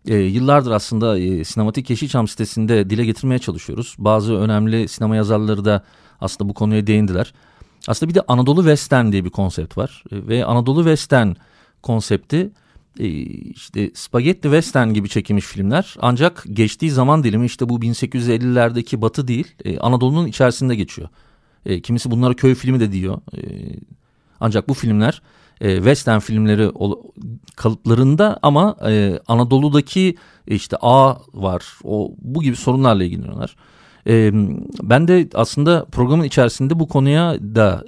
yıllardır 0.05 0.72
aslında 0.72 1.15
Sinematik 1.45 1.89
Yeşilçam 1.89 2.27
sitesinde 2.27 2.89
dile 2.89 3.05
getirmeye 3.05 3.39
çalışıyoruz. 3.39 3.95
Bazı 3.98 4.36
önemli 4.36 4.88
sinema 4.88 5.15
yazarları 5.15 5.65
da 5.65 5.84
aslında 6.22 6.50
bu 6.50 6.53
konuya 6.53 6.88
değindiler. 6.88 7.34
Aslında 7.88 8.10
bir 8.10 8.15
de 8.15 8.22
Anadolu 8.27 8.62
Western 8.62 9.12
diye 9.12 9.25
bir 9.25 9.29
konsept 9.29 9.77
var. 9.77 10.03
Ve 10.12 10.45
Anadolu 10.45 10.79
Western 10.79 11.34
konsepti 11.84 12.51
işte 13.00 13.92
Spaghetti 13.94 14.42
Western 14.42 14.90
gibi 14.90 15.10
çekilmiş 15.10 15.46
filmler 15.46 15.96
ancak 16.00 16.44
geçtiği 16.54 16.92
zaman 16.92 17.24
dilimi 17.24 17.46
işte 17.46 17.70
bu 17.70 17.80
1850'lerdeki 17.80 19.02
batı 19.02 19.28
değil 19.28 19.56
e, 19.66 19.78
Anadolu'nun 19.78 20.28
içerisinde 20.28 20.75
geçiyor. 20.75 21.10
E, 21.66 21.82
kimisi 21.82 22.12
bunlara 22.12 22.34
köy 22.34 22.56
filmi 22.56 22.80
de 22.80 22.92
diyor. 22.92 23.18
E, 23.38 23.42
ancak 24.40 24.70
bu 24.70 24.74
filmler 24.74 25.22
western 25.60 26.20
filmleri 26.20 26.72
kalıplarında 27.56 28.40
ama 28.42 28.75
Anadolu'daki 29.28 30.16
işte 30.48 30.78
A 30.82 31.18
var 31.34 31.64
o 31.84 32.12
bu 32.18 32.42
gibi 32.42 32.56
sorunlarla 32.56 33.04
ilgileniyorlar. 33.04 33.56
Ben 34.84 35.08
de 35.08 35.30
aslında 35.34 35.86
programın 35.86 36.24
içerisinde 36.24 36.80
bu 36.80 36.88
konuya 36.88 37.34
da 37.34 37.84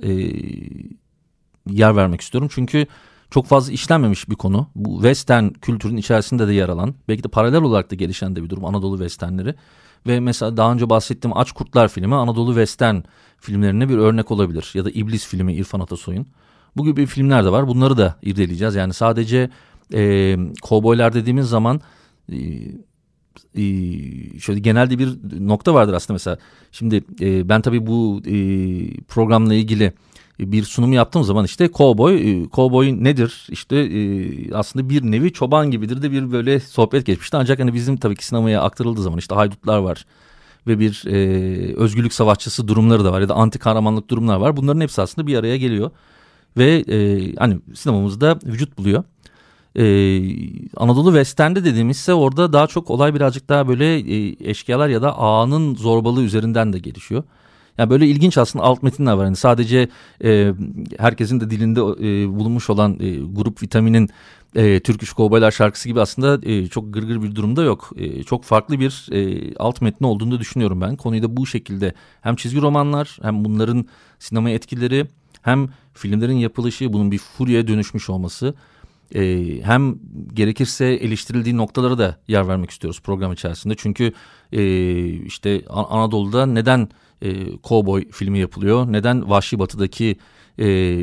yer 1.69 1.95
vermek 1.95 2.21
istiyorum 2.21 2.49
çünkü 2.53 2.87
çok 3.31 3.45
fazla 3.45 3.73
işlenmemiş 3.73 4.29
bir 4.29 4.35
konu. 4.35 4.67
Bu 4.75 4.95
western 4.95 5.49
kültürün 5.49 5.97
içerisinde 5.97 6.47
de 6.47 6.53
yer 6.53 6.69
alan 6.69 6.95
belki 7.07 7.23
de 7.23 7.27
paralel 7.27 7.61
olarak 7.61 7.91
da 7.91 7.95
gelişen 7.95 8.35
de 8.35 8.43
bir 8.43 8.49
durum 8.49 8.65
Anadolu 8.65 8.97
westernleri. 8.97 9.55
Ve 10.07 10.19
mesela 10.19 10.57
daha 10.57 10.73
önce 10.73 10.89
bahsettiğim 10.89 11.37
Aç 11.37 11.51
Kurtlar 11.51 11.87
filmi 11.87 12.15
Anadolu 12.15 12.51
western 12.51 12.95
filmlerine 13.39 13.89
bir 13.89 13.97
örnek 13.97 14.31
olabilir. 14.31 14.71
Ya 14.73 14.85
da 14.85 14.89
İblis 14.89 15.27
filmi 15.27 15.53
İrfan 15.53 15.79
Atasoy'un. 15.79 16.27
Bu 16.77 16.85
gibi 16.85 17.05
filmler 17.05 17.45
de 17.45 17.51
var. 17.51 17.67
Bunları 17.67 17.97
da 17.97 18.15
irdeleyeceğiz. 18.21 18.75
Yani 18.75 18.93
sadece 18.93 19.49
e, 19.93 20.37
kovboylar 20.61 21.13
dediğimiz 21.13 21.47
zaman 21.49 21.81
e, 23.57 23.61
şöyle 24.39 24.59
genelde 24.59 24.99
bir 24.99 25.17
nokta 25.47 25.73
vardır 25.73 25.93
aslında 25.93 26.13
mesela. 26.13 26.37
Şimdi 26.71 27.03
e, 27.21 27.49
ben 27.49 27.61
tabii 27.61 27.87
bu 27.87 28.21
e, 28.25 28.35
programla 29.01 29.53
ilgili 29.53 29.93
bir 30.39 30.63
sunum 30.63 30.93
yaptığım 30.93 31.23
zaman 31.23 31.45
işte 31.45 31.67
kovboy, 31.67 32.49
kovboy 32.49 33.03
nedir? 33.03 33.47
İşte 33.51 33.75
e, 33.75 34.53
aslında 34.53 34.89
bir 34.89 35.03
nevi 35.03 35.33
çoban 35.33 35.71
gibidir 35.71 36.01
de 36.01 36.11
bir 36.11 36.31
böyle 36.31 36.59
sohbet 36.59 37.05
geçmişti. 37.05 37.37
Ancak 37.37 37.59
hani 37.59 37.73
bizim 37.73 37.97
tabii 37.97 38.15
ki 38.15 38.25
sinemaya 38.25 38.61
aktarıldığı 38.61 39.01
zaman 39.01 39.19
işte 39.19 39.35
haydutlar 39.35 39.77
var 39.77 40.05
ve 40.67 40.79
bir 40.79 41.03
e, 41.07 41.75
özgürlük 41.75 42.13
savaşçısı 42.13 42.67
durumları 42.67 43.05
da 43.05 43.11
var 43.11 43.21
ya 43.21 43.29
da 43.29 43.35
anti 43.35 43.59
kahramanlık 43.59 44.09
durumlar 44.09 44.37
var. 44.37 44.57
Bunların 44.57 44.81
hepsi 44.81 45.01
aslında 45.01 45.27
bir 45.27 45.37
araya 45.37 45.57
geliyor 45.57 45.91
ve 46.57 46.83
e, 46.89 47.35
hani 47.35 47.59
sinemamızda 47.75 48.39
vücut 48.45 48.77
buluyor. 48.77 49.03
Ee, 49.77 50.21
Anadolu 50.77 51.09
Western'de 51.09 51.65
dediğimizse 51.65 52.13
orada 52.13 52.53
daha 52.53 52.67
çok 52.67 52.89
olay 52.89 53.15
birazcık 53.15 53.49
daha 53.49 53.67
böyle 53.67 53.99
e, 53.99 54.35
eşkıyalar 54.49 54.89
ya 54.89 55.01
da 55.01 55.17
ağanın 55.17 55.75
zorbalığı 55.75 56.23
üzerinden 56.23 56.73
de 56.73 56.79
gelişiyor. 56.79 57.23
Yani 57.77 57.89
böyle 57.89 58.07
ilginç 58.07 58.37
aslında 58.37 58.65
alt 58.65 58.83
metinler 58.83 59.13
var. 59.13 59.25
Yani 59.25 59.35
sadece 59.35 59.87
e, 60.23 60.53
herkesin 60.99 61.39
de 61.39 61.49
dilinde 61.49 61.79
e, 61.79 62.29
bulunmuş 62.29 62.69
olan 62.69 62.99
e, 62.99 63.15
grup 63.15 63.63
vitaminin 63.63 64.09
e, 64.55 64.79
Türk 64.79 65.03
İş 65.03 65.13
Kovboylar 65.13 65.51
şarkısı 65.51 65.89
gibi 65.89 66.01
aslında 66.01 66.49
e, 66.49 66.67
çok 66.67 66.93
gırgır 66.93 67.23
bir 67.23 67.35
durumda 67.35 67.63
yok. 67.63 67.89
E, 67.95 68.23
çok 68.23 68.43
farklı 68.43 68.79
bir 68.79 69.07
e, 69.11 69.53
alt 69.55 69.81
metni 69.81 70.07
olduğunu 70.07 70.39
düşünüyorum 70.39 70.81
ben. 70.81 70.95
Konuyu 70.95 71.23
da 71.23 71.37
bu 71.37 71.45
şekilde 71.45 71.93
hem 72.21 72.35
çizgi 72.35 72.61
romanlar 72.61 73.17
hem 73.21 73.45
bunların 73.45 73.85
sinema 74.19 74.49
etkileri 74.49 75.07
hem 75.41 75.69
filmlerin 75.93 76.37
yapılışı 76.37 76.93
bunun 76.93 77.11
bir 77.11 77.17
furyaya 77.17 77.67
dönüşmüş 77.67 78.09
olması 78.09 78.53
e, 79.15 79.45
hem 79.63 79.99
gerekirse 80.33 80.85
eleştirildiği 80.85 81.57
noktalara 81.57 81.97
da 81.97 82.17
yer 82.27 82.47
vermek 82.47 82.69
istiyoruz 82.69 83.01
program 83.01 83.33
içerisinde. 83.33 83.75
Çünkü 83.77 84.13
e, 84.51 85.05
işte 85.07 85.63
Anadolu'da 85.69 86.45
neden 86.45 86.89
e, 87.21 87.57
kovboy 87.57 88.11
filmi 88.11 88.39
yapılıyor? 88.39 88.91
Neden 88.91 89.29
Vahşi 89.29 89.59
Batı'daki 89.59 90.17
e, 90.59 90.97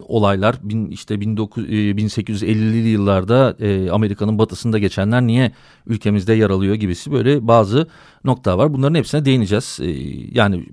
olaylar 0.00 0.56
bin, 0.62 0.90
işte 0.90 1.14
19, 1.14 1.64
e, 1.64 1.66
1850'li 1.68 2.88
yıllarda 2.88 3.56
e, 3.60 3.90
Amerika'nın 3.90 4.38
batısında 4.38 4.78
geçenler 4.78 5.22
niye 5.22 5.52
ülkemizde 5.86 6.34
yer 6.34 6.50
alıyor 6.50 6.74
gibisi 6.74 7.12
böyle 7.12 7.48
bazı 7.48 7.88
nokta 8.24 8.58
var. 8.58 8.72
Bunların 8.72 8.94
hepsine 8.94 9.24
değineceğiz. 9.24 9.78
E, 9.82 9.90
yani 10.38 10.66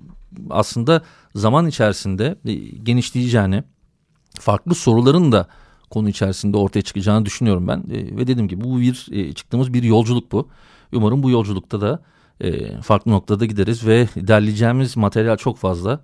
aslında 0.50 1.02
zaman 1.34 1.66
içerisinde 1.66 2.36
e, 2.44 2.54
genişleyeceğini, 2.54 3.64
farklı 4.40 4.74
soruların 4.74 5.32
da 5.32 5.48
konu 5.92 6.08
içerisinde 6.08 6.56
ortaya 6.56 6.82
çıkacağını 6.82 7.26
düşünüyorum 7.26 7.68
ben. 7.68 7.78
E, 7.78 8.16
ve 8.16 8.26
dediğim 8.26 8.48
gibi 8.48 8.64
bu 8.64 8.80
bir 8.80 9.06
e, 9.10 9.32
çıktığımız 9.32 9.74
bir 9.74 9.82
yolculuk 9.82 10.32
bu. 10.32 10.48
Umarım 10.92 11.22
bu 11.22 11.30
yolculukta 11.30 11.80
da 11.80 12.02
e, 12.40 12.80
farklı 12.80 13.12
noktada 13.12 13.46
gideriz 13.46 13.86
ve 13.86 14.08
derleyeceğimiz 14.16 14.96
materyal 14.96 15.36
çok 15.36 15.58
fazla. 15.58 16.00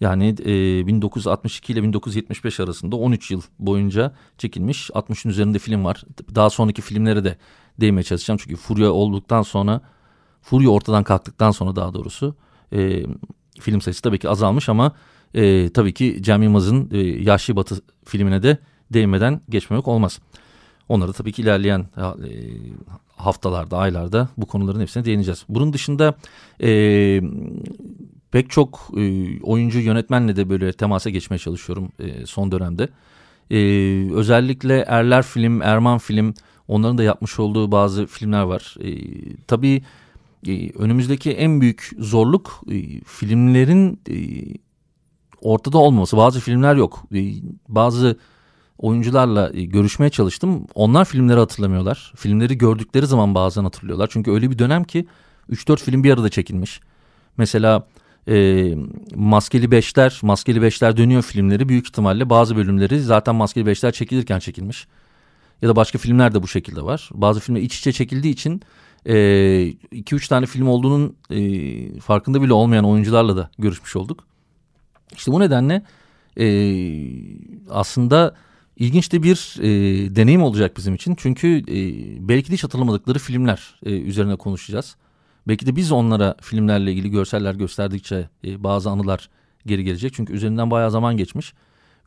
Yani 0.00 0.34
e, 0.44 0.86
1962 0.86 1.72
ile 1.72 1.82
1975 1.82 2.60
arasında 2.60 2.96
13 2.96 3.30
yıl 3.30 3.42
boyunca 3.58 4.14
çekilmiş 4.38 4.90
60'ın 4.90 5.30
üzerinde 5.30 5.58
film 5.58 5.84
var. 5.84 6.04
Daha 6.34 6.50
sonraki 6.50 6.82
filmlere 6.82 7.24
de 7.24 7.36
değinmeye 7.80 8.02
çalışacağım. 8.02 8.40
Çünkü 8.42 8.56
Furya 8.56 8.90
olduktan 8.92 9.42
sonra, 9.42 9.80
Furya 10.42 10.68
ortadan 10.68 11.04
kalktıktan 11.04 11.50
sonra 11.50 11.76
daha 11.76 11.94
doğrusu 11.94 12.34
e, 12.72 13.02
film 13.60 13.80
sayısı 13.80 14.02
tabii 14.02 14.18
ki 14.18 14.28
azalmış 14.28 14.68
ama 14.68 14.92
e, 15.34 15.70
tabii 15.72 15.94
ki 15.94 16.18
Cem 16.20 16.42
Yılmaz'ın 16.42 16.90
e, 16.92 16.98
Yaşlı 16.98 17.56
Batı 17.56 17.82
filmine 18.04 18.42
de 18.42 18.58
değinmeden 18.94 19.40
geçmemek 19.48 19.88
olmaz. 19.88 20.20
Onları 20.88 21.12
tabii 21.12 21.32
ki 21.32 21.42
ilerleyen 21.42 21.80
e, 21.80 22.32
haftalarda, 23.16 23.78
aylarda 23.78 24.28
bu 24.36 24.46
konuların 24.46 24.80
hepsine 24.80 25.04
değineceğiz. 25.04 25.44
Bunun 25.48 25.72
dışında 25.72 26.14
e, 26.62 27.20
pek 28.30 28.50
çok 28.50 28.90
e, 28.96 29.40
oyuncu 29.42 29.78
yönetmenle 29.78 30.36
de 30.36 30.50
böyle 30.50 30.72
temasa 30.72 31.10
geçmeye 31.10 31.38
çalışıyorum 31.38 31.92
e, 31.98 32.26
son 32.26 32.52
dönemde. 32.52 32.88
E, 33.50 33.58
özellikle 34.14 34.78
Erler 34.78 35.22
Film, 35.22 35.62
Erman 35.62 35.98
Film 35.98 36.34
onların 36.68 36.98
da 36.98 37.02
yapmış 37.02 37.38
olduğu 37.38 37.72
bazı 37.72 38.06
filmler 38.06 38.42
var. 38.42 38.74
E, 38.80 38.90
tabii 39.46 39.82
e, 40.46 40.70
önümüzdeki 40.70 41.32
en 41.32 41.60
büyük 41.60 41.90
zorluk 41.98 42.60
e, 42.70 43.00
filmlerin 43.00 44.00
e, 44.10 44.16
ortada 45.40 45.78
olmaması. 45.78 46.16
Bazı 46.16 46.40
filmler 46.40 46.76
yok. 46.76 47.04
E, 47.14 47.32
bazı 47.68 48.18
oyuncularla 48.78 49.50
e, 49.54 49.64
görüşmeye 49.64 50.10
çalıştım. 50.10 50.66
Onlar 50.74 51.04
filmleri 51.04 51.38
hatırlamıyorlar. 51.38 52.12
Filmleri 52.16 52.58
gördükleri 52.58 53.06
zaman 53.06 53.34
bazen 53.34 53.64
hatırlıyorlar. 53.64 54.08
Çünkü 54.12 54.30
öyle 54.30 54.50
bir 54.50 54.58
dönem 54.58 54.84
ki 54.84 55.06
3-4 55.50 55.76
film 55.76 56.04
bir 56.04 56.12
arada 56.12 56.28
çekilmiş. 56.28 56.80
Mesela 57.36 57.86
e, 58.28 58.74
Maskeli 59.14 59.70
Beşler, 59.70 60.20
Maskeli 60.22 60.62
Beşler 60.62 60.96
dönüyor 60.96 61.22
filmleri 61.22 61.68
büyük 61.68 61.88
ihtimalle 61.88 62.30
bazı 62.30 62.56
bölümleri 62.56 63.00
zaten 63.00 63.34
Maskeli 63.34 63.66
Beşler 63.66 63.92
çekilirken 63.92 64.38
çekilmiş. 64.38 64.86
Ya 65.62 65.68
da 65.68 65.76
başka 65.76 65.98
filmler 65.98 66.34
de 66.34 66.42
bu 66.42 66.48
şekilde 66.48 66.82
var. 66.82 67.10
Bazı 67.14 67.40
filmler 67.40 67.60
iç 67.60 67.78
içe 67.78 67.92
çekildiği 67.92 68.32
için 68.32 68.62
2-3 69.06 70.24
e, 70.24 70.28
tane 70.28 70.46
film 70.46 70.68
olduğunun 70.68 71.16
e, 71.30 72.00
farkında 72.00 72.42
bile 72.42 72.52
olmayan 72.52 72.84
oyuncularla 72.84 73.36
da 73.36 73.50
görüşmüş 73.58 73.96
olduk. 73.96 74.24
İşte 75.16 75.32
bu 75.32 75.40
nedenle 75.40 75.82
e, 76.38 76.46
aslında 77.70 78.34
İlginç 78.76 79.12
de 79.12 79.22
bir 79.22 79.56
e, 79.60 79.68
deneyim 80.16 80.42
olacak 80.42 80.76
bizim 80.76 80.94
için. 80.94 81.14
Çünkü 81.18 81.58
e, 81.58 81.78
belki 82.28 82.50
de 82.50 82.54
hiç 82.54 82.64
hatırlamadıkları 82.64 83.18
filmler 83.18 83.74
e, 83.86 83.90
üzerine 83.90 84.36
konuşacağız. 84.36 84.96
Belki 85.48 85.66
de 85.66 85.76
biz 85.76 85.92
onlara 85.92 86.34
filmlerle 86.40 86.92
ilgili 86.92 87.10
görseller 87.10 87.54
gösterdikçe 87.54 88.28
e, 88.44 88.64
bazı 88.64 88.90
anılar 88.90 89.30
geri 89.66 89.84
gelecek. 89.84 90.14
Çünkü 90.14 90.32
üzerinden 90.32 90.70
bayağı 90.70 90.90
zaman 90.90 91.16
geçmiş. 91.16 91.54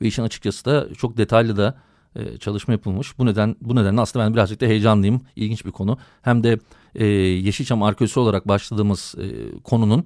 Ve 0.01 0.07
işin 0.07 0.23
açıkçası 0.23 0.65
da 0.65 0.93
çok 0.93 1.17
detaylı 1.17 1.57
da 1.57 1.77
e, 2.15 2.37
çalışma 2.37 2.71
yapılmış. 2.71 3.19
Bu 3.19 3.25
neden 3.25 3.55
bu 3.61 3.75
nedenle 3.75 4.01
aslında 4.01 4.25
ben 4.25 4.33
birazcık 4.33 4.61
da 4.61 4.65
heyecanlıyım. 4.65 5.21
İlginç 5.35 5.65
bir 5.65 5.71
konu. 5.71 5.97
Hem 6.21 6.43
de 6.43 6.59
e, 6.95 7.05
Yeşilçam 7.05 7.83
arkeolojisi 7.83 8.19
olarak 8.19 8.47
başladığımız 8.47 9.15
e, 9.17 9.25
konunun 9.63 10.05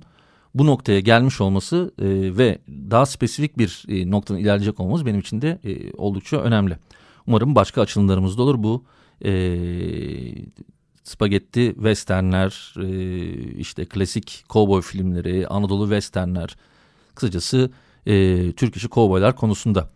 bu 0.56 0.66
noktaya 0.66 1.00
gelmiş 1.00 1.42
olması 1.42 1.92
e, 2.00 2.38
ve 2.38 2.60
daha 2.68 3.06
spesifik 3.06 3.58
bir 3.58 3.86
e, 3.88 4.12
noktadan 4.12 4.40
ilerleyecek 4.40 4.80
olmamız 4.80 5.06
benim 5.06 5.20
için 5.20 5.42
de 5.42 5.60
e, 5.64 5.94
oldukça 5.94 6.38
önemli. 6.38 6.78
Umarım 7.28 7.56
başka 7.56 7.82
açılımlarımız 7.82 8.38
da 8.38 8.44
olur. 8.44 8.64
Bu 8.64 8.84
e, 9.26 9.32
spagetti 11.04 11.74
westernler, 11.76 12.74
e, 12.80 12.88
işte 13.58 13.86
klasik 13.86 14.44
cowboy 14.50 14.82
filmleri, 14.82 15.48
Anadolu 15.48 15.84
westernler, 15.84 16.56
kısacası 17.16 17.72
e, 18.06 18.52
Türk 18.52 18.76
işi 18.76 18.88
kovboylar 18.88 19.36
konusunda. 19.36 19.90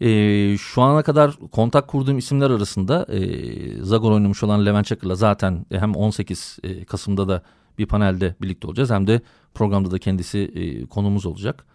E, 0.00 0.56
şu 0.58 0.82
ana 0.82 1.02
kadar 1.02 1.36
kontak 1.52 1.88
kurduğum 1.88 2.18
isimler 2.18 2.50
arasında 2.50 3.06
e, 3.08 3.82
Zagor 3.82 4.12
oynamış 4.12 4.42
olan 4.42 4.66
Levent 4.66 4.86
Çakır'la 4.86 5.14
zaten 5.14 5.66
hem 5.70 5.94
18 5.94 6.58
e, 6.62 6.84
Kasım'da 6.84 7.28
da 7.28 7.42
bir 7.78 7.86
panelde 7.86 8.34
birlikte 8.42 8.66
olacağız 8.66 8.90
hem 8.90 9.06
de 9.06 9.20
programda 9.54 9.90
da 9.90 9.98
kendisi 9.98 10.38
e, 10.38 10.86
konumuz 10.86 11.26
olacak. 11.26 11.66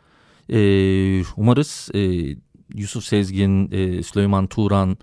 E, 0.49 0.57
umarız 1.38 1.89
e, 1.93 1.99
Yusuf 2.75 3.03
Sezgin, 3.03 3.71
e, 3.71 4.03
Süleyman 4.03 4.47
Turan, 4.47 4.97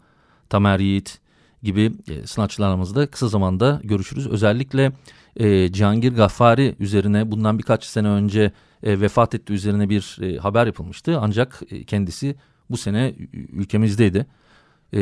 Tamer 0.48 0.78
Yiğit 0.78 1.18
gibi 1.62 1.92
e, 2.09 2.26
sanatçılarımızla 2.26 3.06
kısa 3.06 3.28
zamanda 3.28 3.80
görüşürüz. 3.85 4.26
Özellikle 4.26 4.92
e, 5.37 5.72
Cihangir 5.72 6.12
Gaffari 6.12 6.76
üzerine 6.78 7.30
bundan 7.30 7.59
birkaç 7.59 7.85
sene 7.85 8.09
önce 8.09 8.52
e, 8.83 9.00
vefat 9.00 9.35
etti 9.35 9.52
üzerine 9.52 9.88
bir 9.88 10.18
e, 10.22 10.37
haber 10.37 10.66
yapılmıştı. 10.66 11.18
Ancak 11.20 11.62
e, 11.70 11.85
kendisi 11.85 12.37
bu 12.70 12.76
sene 12.76 13.14
ülkemizdeydi. 13.33 14.26
E, 14.92 14.98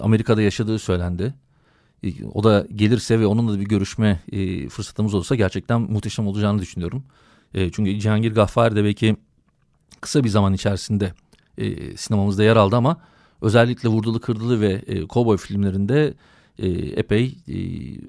Amerika'da 0.00 0.42
yaşadığı 0.42 0.78
söylendi. 0.78 1.34
E, 2.02 2.24
o 2.24 2.44
da 2.44 2.66
gelirse 2.74 3.20
ve 3.20 3.26
onunla 3.26 3.52
da 3.52 3.60
bir 3.60 3.64
görüşme 3.64 4.20
e, 4.32 4.68
fırsatımız 4.68 5.14
olursa 5.14 5.34
gerçekten 5.34 5.80
muhteşem 5.80 6.26
olacağını 6.26 6.62
düşünüyorum. 6.62 7.04
E, 7.54 7.70
çünkü 7.70 8.00
Cihangir 8.00 8.34
Gaffari 8.34 8.76
de 8.76 8.84
belki 8.84 9.16
kısa 10.00 10.24
bir 10.24 10.28
zaman 10.28 10.52
içerisinde 10.52 11.14
e, 11.58 11.96
sinemamızda 11.96 12.44
yer 12.44 12.56
aldı 12.56 12.76
ama 12.76 13.00
özellikle 13.40 13.88
vurdulu 13.88 14.20
kırdılı 14.20 14.60
ve 14.60 14.72
e, 14.86 15.06
kovboy 15.06 15.36
filmlerinde 15.36 16.14
e, 16.58 16.68
epey 16.68 17.38
e, 17.48 17.56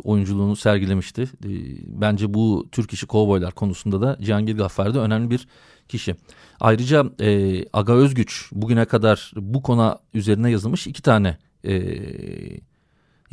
oyunculuğunu 0.04 0.56
sergilemişti. 0.56 1.22
E, 1.22 1.50
bence 1.88 2.34
bu 2.34 2.68
Türk 2.72 2.94
işi 2.94 3.08
kovboylar 3.08 3.54
konusunda 3.54 4.02
da 4.02 4.18
Cihangir 4.22 4.58
Gaffari 4.58 4.94
de 4.94 5.00
önemli 5.00 5.30
bir 5.30 5.48
kişi. 5.88 6.16
Ayrıca 6.60 7.06
e, 7.20 7.60
Aga 7.74 7.94
Özgüç 7.94 8.50
bugüne 8.52 8.86
kadar 8.86 9.32
bu 9.36 9.62
konu 9.62 10.00
üzerine 10.14 10.52
yazılmış 10.52 10.88
iki 10.88 11.02
tane 11.02 11.38
e, 11.66 11.74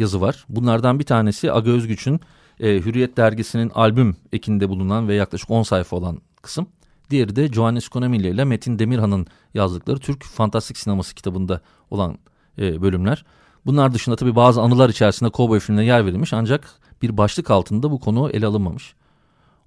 yazı 0.01 0.21
var. 0.21 0.45
Bunlardan 0.49 0.99
bir 0.99 1.05
tanesi 1.05 1.53
Aga 1.53 1.71
Özgüç'ün 1.71 2.21
e, 2.61 2.69
Hürriyet 2.69 3.17
dergisinin 3.17 3.71
albüm 3.75 4.17
ekinde 4.33 4.69
bulunan 4.69 5.09
ve 5.09 5.15
yaklaşık 5.15 5.51
10 5.51 5.63
sayfa 5.63 5.97
olan 5.97 6.19
kısım. 6.43 6.67
Diğeri 7.11 7.37
de 7.37 7.49
Johannes 7.49 7.89
Konamilya 7.89 8.31
ile 8.31 8.45
Metin 8.45 8.79
Demirhan'ın 8.79 9.27
yazdıkları 9.55 9.99
Türk 9.99 10.25
Fantastik 10.25 10.79
Sineması 10.79 11.15
kitabında 11.15 11.61
olan 11.91 12.19
e, 12.59 12.83
bölümler. 12.83 13.25
Bunlar 13.67 13.95
dışında 13.95 14.17
tabii 14.17 14.37
bazı 14.37 14.61
anılar 14.61 14.89
içerisinde 14.89 15.31
kovboy 15.31 15.61
filmine 15.61 15.85
yer 15.85 16.07
verilmiş 16.07 16.33
ancak 16.33 16.71
bir 17.03 17.17
başlık 17.17 17.51
altında 17.51 17.91
bu 17.91 18.01
konu 18.01 18.31
ele 18.31 18.47
alınmamış. 18.47 18.95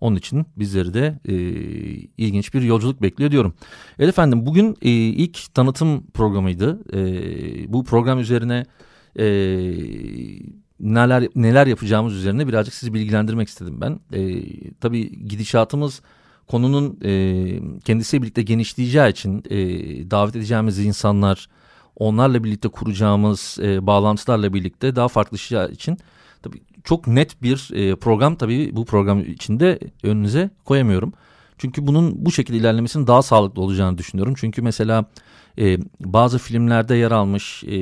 Onun 0.01 0.15
için 0.15 0.45
bizleri 0.57 0.93
de 0.93 1.19
e, 1.25 1.33
ilginç 2.17 2.53
bir 2.53 2.61
yolculuk 2.61 3.01
bekliyor 3.01 3.31
diyorum. 3.31 3.53
Evet 3.99 4.09
efendim 4.09 4.45
bugün 4.45 4.77
e, 4.81 4.89
ilk 4.89 5.53
tanıtım 5.53 6.03
programıydı. 6.07 6.79
E, 6.93 7.73
bu 7.73 7.83
program 7.83 8.19
üzerine 8.19 8.65
e, 9.19 9.25
neler 10.79 11.27
neler 11.35 11.67
yapacağımız 11.67 12.13
üzerine 12.13 12.47
birazcık 12.47 12.73
sizi 12.73 12.93
bilgilendirmek 12.93 13.47
istedim 13.47 13.81
ben. 13.81 13.99
E, 14.13 14.43
tabii 14.73 15.27
gidişatımız 15.27 16.01
konunun 16.47 16.99
e, 17.03 17.11
kendisiyle 17.85 18.21
birlikte 18.21 18.41
genişleyeceği 18.41 19.11
için 19.11 19.43
e, 19.49 19.57
davet 20.11 20.35
edeceğimiz 20.35 20.79
insanlar, 20.79 21.47
onlarla 21.95 22.43
birlikte 22.43 22.69
kuracağımız 22.69 23.57
e, 23.61 23.87
bağlantılarla 23.87 24.53
birlikte 24.53 24.95
daha 24.95 25.07
farklı 25.07 25.35
işler 25.35 25.69
için 25.69 25.97
tabii 26.41 26.61
çok 26.83 27.07
net 27.07 27.41
bir 27.41 27.69
e, 27.73 27.95
program 27.95 28.35
tabii 28.35 28.75
bu 28.75 28.85
program 28.85 29.19
içinde 29.19 29.79
önünüze 30.03 30.49
koyamıyorum. 30.65 31.13
Çünkü 31.57 31.87
bunun 31.87 32.25
bu 32.25 32.31
şekilde 32.31 32.57
ilerlemesinin 32.57 33.07
daha 33.07 33.21
sağlıklı 33.21 33.61
olacağını 33.61 33.97
düşünüyorum. 33.97 34.33
Çünkü 34.37 34.61
mesela 34.61 35.05
e, 35.59 35.77
bazı 35.99 36.37
filmlerde 36.39 36.95
yer 36.95 37.11
almış 37.11 37.63
e, 37.63 37.77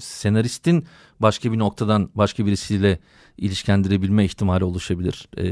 senaristin 0.00 0.84
başka 1.20 1.52
bir 1.52 1.58
noktadan 1.58 2.10
başka 2.14 2.46
birisiyle 2.46 2.98
ilişkendirebilme 3.38 4.24
ihtimali 4.24 4.64
oluşabilir. 4.64 5.28
E, 5.38 5.44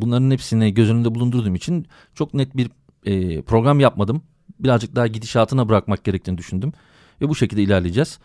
bunların 0.00 0.30
hepsini 0.30 0.74
göz 0.74 0.90
önünde 0.90 1.14
bulundurduğum 1.14 1.54
için 1.54 1.86
çok 2.14 2.34
net 2.34 2.56
bir 2.56 2.70
e, 3.04 3.42
program 3.42 3.80
yapmadım. 3.80 4.22
Birazcık 4.60 4.96
daha 4.96 5.06
gidişatına 5.06 5.68
bırakmak 5.68 6.04
gerektiğini 6.04 6.38
düşündüm 6.38 6.72
ve 7.20 7.28
bu 7.28 7.34
şekilde 7.34 7.62
ilerleyeceğiz. 7.62 8.18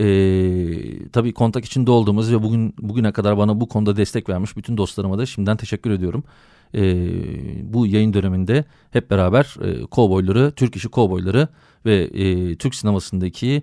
Ee, 0.00 1.08
tabii 1.12 1.34
kontak 1.34 1.64
içinde 1.64 1.90
olduğumuz 1.90 2.32
ve 2.32 2.42
bugün 2.42 2.74
bugüne 2.78 3.12
kadar 3.12 3.38
bana 3.38 3.60
bu 3.60 3.68
konuda 3.68 3.96
destek 3.96 4.28
vermiş 4.28 4.56
bütün 4.56 4.76
dostlarıma 4.76 5.18
da 5.18 5.26
şimdiden 5.26 5.56
teşekkür 5.56 5.90
ediyorum. 5.90 6.24
Ee, 6.74 7.72
bu 7.72 7.86
yayın 7.86 8.12
döneminde 8.12 8.64
hep 8.90 9.10
beraber 9.10 9.56
e, 9.64 9.86
kovboyları, 9.86 10.52
Türk 10.52 10.76
işi 10.76 10.88
kovboyları 10.88 11.48
ve 11.86 11.96
e, 11.96 12.56
Türk 12.56 12.74
sinemasındaki 12.74 13.62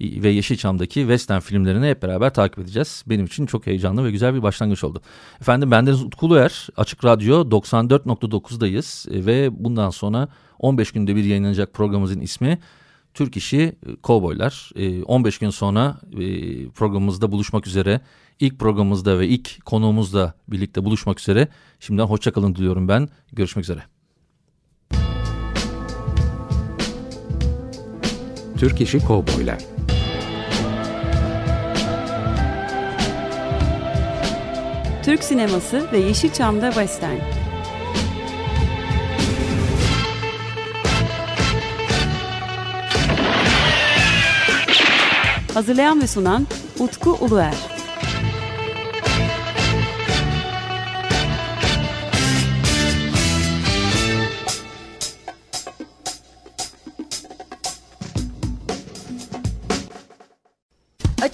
ve 0.00 0.28
Yeşilçam'daki 0.28 1.00
western 1.00 1.40
filmlerini 1.40 1.86
hep 1.86 2.02
beraber 2.02 2.34
takip 2.34 2.58
edeceğiz. 2.58 3.04
Benim 3.06 3.24
için 3.24 3.46
çok 3.46 3.66
heyecanlı 3.66 4.04
ve 4.04 4.10
güzel 4.10 4.34
bir 4.34 4.42
başlangıç 4.42 4.84
oldu. 4.84 5.02
Efendim 5.40 5.70
bendeniz 5.70 6.02
Utku 6.02 6.26
Uluer, 6.26 6.68
Açık 6.76 7.04
Radyo 7.04 7.50
94.9'dayız 7.50 9.08
e, 9.14 9.26
ve 9.26 9.64
bundan 9.64 9.90
sonra 9.90 10.28
15 10.58 10.92
günde 10.92 11.16
bir 11.16 11.24
yayınlanacak 11.24 11.72
programımızın 11.72 12.20
ismi 12.20 12.58
Türk 13.14 13.36
İşi 13.36 13.76
Kovboylar. 14.02 14.70
15 15.06 15.34
e, 15.34 15.38
gün 15.40 15.50
sonra 15.50 15.96
e, 16.12 16.68
programımızda 16.68 17.32
buluşmak 17.32 17.66
üzere. 17.66 18.00
İlk 18.40 18.58
programımızda 18.58 19.18
ve 19.18 19.28
ilk 19.28 19.64
konuğumuzla 19.64 20.34
birlikte 20.48 20.84
buluşmak 20.84 21.20
üzere. 21.20 21.48
Şimdiden 21.80 22.06
hoşçakalın 22.06 22.54
diliyorum 22.54 22.88
ben. 22.88 23.08
Görüşmek 23.32 23.64
üzere. 23.64 23.82
Türk 28.58 28.80
İşi 28.80 28.98
Kovboylar 28.98 29.58
Türk 35.02 35.24
sineması 35.24 35.92
ve 35.92 35.98
Yeşilçam'da 35.98 36.70
Western. 36.72 37.18
Hazırlayan 45.54 46.02
ve 46.02 46.06
sunan 46.06 46.46
Utku 46.78 47.10
Uluer. 47.20 47.77